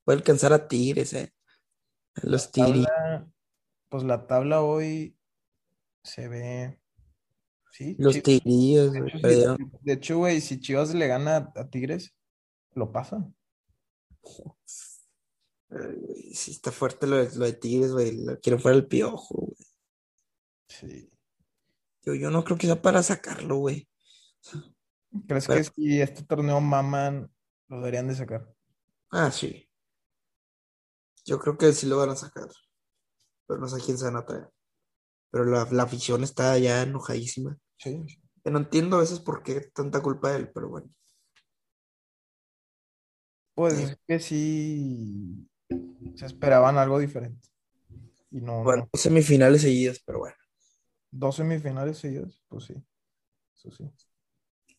Puede 0.04 0.18
alcanzar 0.18 0.52
a 0.52 0.66
Tigres, 0.68 1.12
eh. 1.12 1.33
Los 2.22 2.50
Tigres. 2.50 2.87
Pues 3.88 4.02
la 4.04 4.26
tabla 4.26 4.62
hoy 4.62 5.16
se 6.02 6.28
ve, 6.28 6.81
sí, 7.70 7.96
Los 7.98 8.22
Tigrillos, 8.22 8.92
de 8.92 9.00
güey, 9.00 9.14
hecho, 9.40 9.57
de 9.83 9.92
hecho, 9.92 10.18
güey, 10.18 10.40
si 10.40 10.61
Chivas 10.61 10.94
le 10.94 11.07
gana 11.07 11.52
a 11.54 11.68
Tigres, 11.70 12.14
lo 12.74 12.90
pasa. 12.92 13.26
Sí 16.33 16.50
está 16.50 16.72
fuerte 16.72 17.07
lo 17.07 17.16
de, 17.16 17.37
lo 17.37 17.44
de 17.44 17.52
Tigres, 17.52 17.92
güey. 17.92 18.24
Lo 18.24 18.38
quieren 18.40 18.61
fuera 18.61 18.76
el 18.76 18.87
piojo, 18.87 19.35
güey. 19.35 19.57
Sí. 20.68 21.11
Yo, 22.02 22.14
yo 22.14 22.31
no 22.31 22.44
creo 22.44 22.57
que 22.59 22.66
sea 22.66 22.81
para 22.81 23.02
sacarlo, 23.02 23.57
güey. 23.57 23.88
¿Crees 25.26 25.46
Pero- 25.46 25.59
que 25.59 25.64
si 25.64 26.00
este 26.00 26.22
torneo 26.24 26.61
maman, 26.61 27.31
lo 27.68 27.76
deberían 27.78 28.09
de 28.09 28.14
sacar? 28.14 28.52
Ah, 29.11 29.31
sí. 29.31 29.68
Yo 31.24 31.38
creo 31.38 31.57
que 31.59 31.72
sí 31.72 31.87
lo 31.87 31.96
van 31.98 32.11
a 32.11 32.16
sacar. 32.16 32.48
Pero 33.46 33.61
no 33.61 33.68
sé 33.68 33.81
a 33.81 33.85
quién 33.85 33.98
se 33.98 34.04
van 34.04 34.16
a 34.16 34.24
traer. 34.26 34.48
Pero 35.31 35.44
la, 35.44 35.66
la 35.70 35.83
afición 35.83 36.22
está 36.24 36.57
ya 36.59 36.83
enojadísima. 36.83 37.59
Sí. 37.78 38.04
Que 38.44 38.50
no 38.50 38.59
entiendo 38.59 38.96
a 38.96 39.00
veces 39.00 39.20
por 39.20 39.42
qué 39.42 39.61
tanta 39.74 40.00
culpa 40.02 40.31
de 40.31 40.38
él, 40.38 40.50
pero 40.52 40.68
bueno. 40.68 40.90
Pues 43.54 43.74
Sí. 43.74 43.83
es 43.85 43.98
que 44.07 44.20
sí 44.20 45.50
se 46.16 46.26
esperaban 46.26 46.78
algo 46.78 46.98
diferente. 46.98 47.48
Y 48.31 48.40
no, 48.40 48.62
Bueno, 48.62 48.88
no. 48.92 48.98
semifinales 48.98 49.62
seguidas, 49.62 50.00
pero 50.04 50.20
bueno. 50.20 50.37
Dos 51.11 51.37
semifinales 51.37 51.99
seguidas, 51.99 52.42
pues 52.49 52.64
sí. 52.64 52.75
Eso 53.57 53.71
sí. 53.71 53.90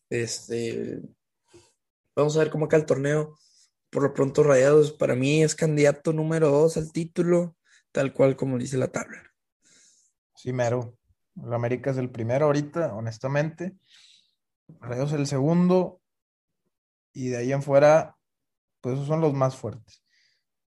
Este, 0.08 1.00
vamos 2.14 2.36
a 2.36 2.40
ver 2.40 2.50
cómo 2.50 2.66
acaba 2.66 2.80
el 2.80 2.86
torneo. 2.86 3.36
Por 3.90 4.02
lo 4.02 4.14
pronto, 4.14 4.42
Rayados 4.42 4.92
para 4.92 5.14
mí 5.14 5.42
es 5.42 5.54
candidato 5.54 6.12
número 6.12 6.48
dos 6.50 6.76
al 6.76 6.92
título, 6.92 7.56
tal 7.92 8.12
cual 8.12 8.36
como 8.36 8.58
dice 8.58 8.78
la 8.78 8.88
tabla. 8.88 9.22
Sí, 10.36 10.52
mero. 10.52 10.96
El 11.42 11.52
América 11.52 11.90
es 11.90 11.96
el 11.96 12.10
primero 12.10 12.46
ahorita, 12.46 12.94
honestamente. 12.94 13.76
Rayados 14.80 15.12
el 15.12 15.26
segundo. 15.26 16.00
Y 17.12 17.28
de 17.28 17.38
ahí 17.38 17.52
en 17.52 17.62
fuera, 17.62 18.16
pues 18.80 18.94
esos 18.94 19.08
son 19.08 19.20
los 19.20 19.34
más 19.34 19.56
fuertes. 19.56 20.04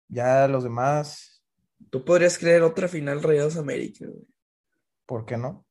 Ya 0.08 0.46
los 0.46 0.62
demás, 0.62 1.38
Tú 1.90 2.04
podrías 2.04 2.38
creer 2.38 2.62
otra 2.62 2.88
final 2.88 3.22
Rayados 3.22 3.56
América, 3.56 4.06
güey. 4.06 4.26
¿Por 5.08 5.24
qué 5.24 5.38
no? 5.38 5.66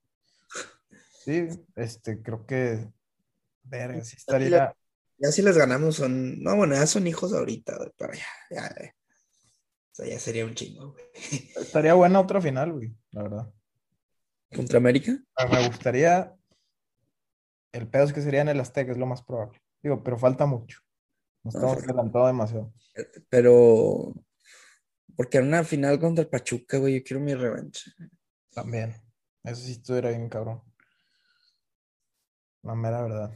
Sí, 1.24 1.48
este, 1.76 2.22
creo 2.24 2.46
que, 2.48 2.90
verga, 3.64 4.04
sí 4.04 4.16
Ya 4.16 4.18
estaría, 4.18 4.76
Ya 5.20 5.32
si 5.32 5.42
les 5.44 5.56
ganamos 5.58 5.96
son, 5.96 6.42
no, 6.42 6.56
bueno, 6.56 6.74
ya 6.74 6.88
son 6.88 7.06
hijos 7.06 7.34
ahorita, 7.34 7.78
güey, 7.78 7.92
pero 7.98 8.14
ya, 8.14 8.26
ya, 8.50 8.68
eh. 8.84 8.94
O 9.92 9.96
sea, 9.98 10.08
ya 10.08 10.20
sería 10.20 10.46
un 10.46 10.56
chingo, 10.56 10.92
güey. 10.94 11.04
estaría 11.56 11.94
buena 11.94 12.20
otra 12.20 12.42
final, 12.42 12.74
güey, 12.74 12.96
la 13.12 13.24
verdad. 13.24 13.54
¿Contra 14.56 14.78
América? 14.78 15.18
Ah, 15.36 15.46
Me 15.48 15.68
gustaría, 15.68 16.34
el 17.74 17.88
pedo 17.90 18.06
es 18.06 18.14
que 18.14 18.22
sería 18.22 18.42
en 18.42 18.50
el 18.50 18.60
Azteca, 18.60 18.92
es 18.92 18.98
lo 18.98 19.06
más 19.06 19.22
probable. 19.22 19.62
Digo, 19.84 20.02
pero 20.04 20.18
falta 20.18 20.46
mucho. 20.48 20.80
Nos 21.44 21.54
No, 21.54 21.60
estamos 21.60 21.78
falta- 21.78 21.92
adelantando 21.94 22.28
demasiado. 22.28 22.74
Pero, 23.30 24.14
porque 25.16 25.38
en 25.40 25.48
una 25.48 25.64
final 25.64 26.00
contra 26.00 26.24
el 26.24 26.30
Pachuca, 26.30 26.78
güey, 26.78 26.96
yo 27.00 27.04
quiero 27.04 27.22
mi 27.22 27.36
revancha. 27.36 27.92
También. 28.54 28.96
Eso 29.48 29.62
sí 29.62 29.72
estuviera 29.74 30.10
bien, 30.10 30.30
cabrón. 30.30 30.62
La 32.64 32.76
mera 32.76 33.02
verdad. 33.02 33.32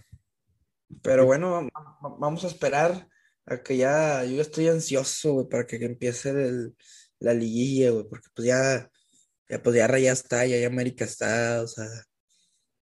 Pero 1.01 1.25
bueno, 1.25 1.51
va- 1.51 1.97
va- 2.03 2.17
vamos 2.19 2.43
a 2.43 2.47
esperar 2.47 3.07
a 3.45 3.63
que 3.63 3.77
ya, 3.77 4.23
yo 4.25 4.35
ya 4.35 4.41
estoy 4.41 4.67
ansioso, 4.67 5.33
güey, 5.33 5.47
para 5.47 5.65
que 5.65 5.77
empiece 5.77 6.29
el- 6.31 6.75
la 7.19 7.33
liguilla, 7.33 7.91
güey, 7.91 8.05
porque 8.09 8.27
pues 8.35 8.47
ya, 8.47 8.89
ya, 9.49 9.63
pues 9.63 9.75
ya 9.75 9.87
Raya 9.87 10.11
está, 10.11 10.45
ya, 10.45 10.57
ya 10.57 10.67
América 10.67 11.05
está, 11.05 11.61
o 11.61 11.67
sea, 11.67 11.85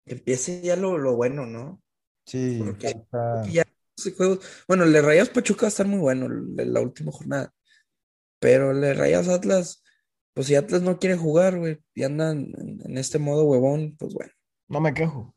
que 0.04 0.14
empiece 0.14 0.61
ya 0.62 0.74
lo, 0.76 0.98
lo 0.98 1.14
bueno, 1.14 1.46
¿no? 1.46 1.80
Sí, 2.26 2.58
Porque- 2.64 2.94
ya 3.52 3.64
bueno, 4.66 4.85
el 4.85 4.92
de 4.92 5.02
Rayados 5.02 5.28
Pachuca 5.30 5.62
va 5.62 5.66
a 5.66 5.68
estar 5.68 5.87
muy 5.87 6.00
bueno, 6.00 6.26
la 6.28 6.80
última 6.80 7.12
jornada, 7.12 7.52
pero 8.40 8.72
el 8.72 8.80
de 8.80 8.94
Rayados 8.94 9.28
Atlas, 9.28 9.82
pues 10.34 10.46
si 10.46 10.54
Atlas 10.54 10.82
no 10.82 10.98
quiere 10.98 11.16
jugar, 11.16 11.58
güey, 11.58 11.80
y 11.94 12.04
andan 12.04 12.52
en, 12.84 12.96
este 12.96 13.18
modo 13.18 13.44
huevón, 13.44 13.96
pues 13.98 14.14
bueno, 14.14 14.32
no 14.68 14.80
me 14.80 14.94
quejo. 14.94 15.34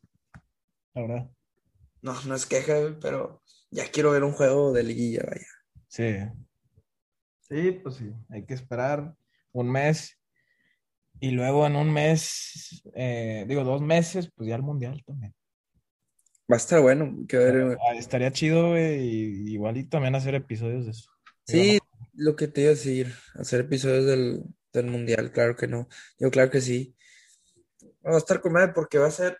La 0.94 1.02
verdad. 1.02 1.30
no, 2.00 2.22
no 2.22 2.34
es 2.34 2.46
queja, 2.46 2.78
güey, 2.78 2.98
pero 2.98 3.42
ya 3.70 3.90
quiero 3.90 4.12
ver 4.12 4.24
un 4.24 4.32
juego 4.32 4.72
de 4.72 4.82
liguilla, 4.82 5.22
vaya. 5.26 5.46
Sí. 5.88 6.16
Sí, 7.42 7.72
pues 7.72 7.96
sí. 7.96 8.12
Hay 8.30 8.44
que 8.44 8.54
esperar 8.54 9.14
un 9.52 9.70
mes. 9.70 10.18
Y 11.20 11.30
luego 11.30 11.66
en 11.66 11.76
un 11.76 11.92
mes, 11.92 12.82
eh, 12.94 13.44
digo, 13.48 13.64
dos 13.64 13.80
meses, 13.80 14.30
pues 14.34 14.48
ya 14.48 14.56
el 14.56 14.62
mundial 14.62 15.02
también. 15.06 15.34
Va 16.50 16.56
a 16.56 16.58
estar 16.58 16.80
bueno, 16.80 17.26
que 17.26 17.38
ver, 17.38 17.78
estaría 17.96 18.30
chido, 18.30 18.68
güey, 18.68 19.00
y 19.00 19.52
igual 19.52 19.78
y 19.78 19.84
también 19.84 20.14
hacer 20.14 20.34
episodios 20.34 20.84
de 20.84 20.90
eso. 20.92 21.10
Sí, 21.44 21.78
lo 22.12 22.36
que 22.36 22.48
te 22.48 22.62
iba 22.62 22.70
a 22.70 22.74
decir, 22.74 23.14
hacer 23.34 23.60
episodios 23.60 24.04
del, 24.04 24.44
del 24.80 24.90
mundial, 24.90 25.32
claro 25.32 25.56
que 25.56 25.66
no. 25.66 25.88
Yo 26.18 26.30
claro 26.30 26.50
que 26.50 26.60
sí. 26.60 26.94
Va 28.06 28.14
a 28.14 28.18
estar 28.18 28.40
con 28.40 28.52
madre 28.52 28.72
porque 28.74 28.98
va 28.98 29.06
a 29.08 29.10
ser 29.10 29.38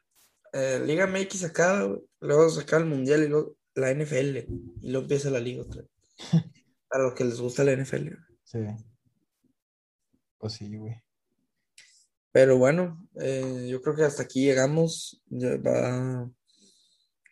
eh, 0.52 0.80
Liga 0.84 1.06
MX 1.06 1.44
acá, 1.44 1.86
luego 2.20 2.50
sacar 2.50 2.80
el 2.80 2.86
mundial 2.86 3.22
y 3.22 3.28
luego 3.28 3.56
la 3.74 3.90
NFL. 3.94 4.36
Y 4.82 4.90
luego 4.90 5.02
empieza 5.04 5.30
la 5.30 5.40
liga 5.40 5.62
otra 5.62 5.82
vez. 5.82 5.90
A 6.90 6.98
los 6.98 7.14
que 7.14 7.24
les 7.24 7.40
gusta 7.40 7.64
la 7.64 7.72
NFL. 7.76 8.08
Sí. 8.44 8.58
Pues 10.38 10.52
sí, 10.54 10.76
güey. 10.76 11.02
Pero 12.32 12.58
bueno, 12.58 13.06
eh, 13.20 13.66
yo 13.70 13.80
creo 13.82 13.96
que 13.96 14.04
hasta 14.04 14.22
aquí 14.22 14.44
llegamos. 14.44 15.22
Ya 15.26 15.56
va- 15.56 16.30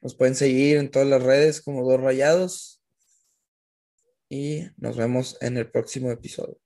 Nos 0.03 0.14
pueden 0.17 0.35
seguir 0.35 0.77
en 0.79 0.90
todas 0.90 1.09
las 1.09 1.23
redes 1.23 1.62
como 1.62 1.88
Dos 1.88 2.01
Rayados. 2.01 2.83
Y 4.29 4.62
nos 4.77 4.97
vemos 4.97 5.37
en 5.40 5.57
el 5.59 5.71
próximo 5.71 6.11
episodio. 6.11 6.59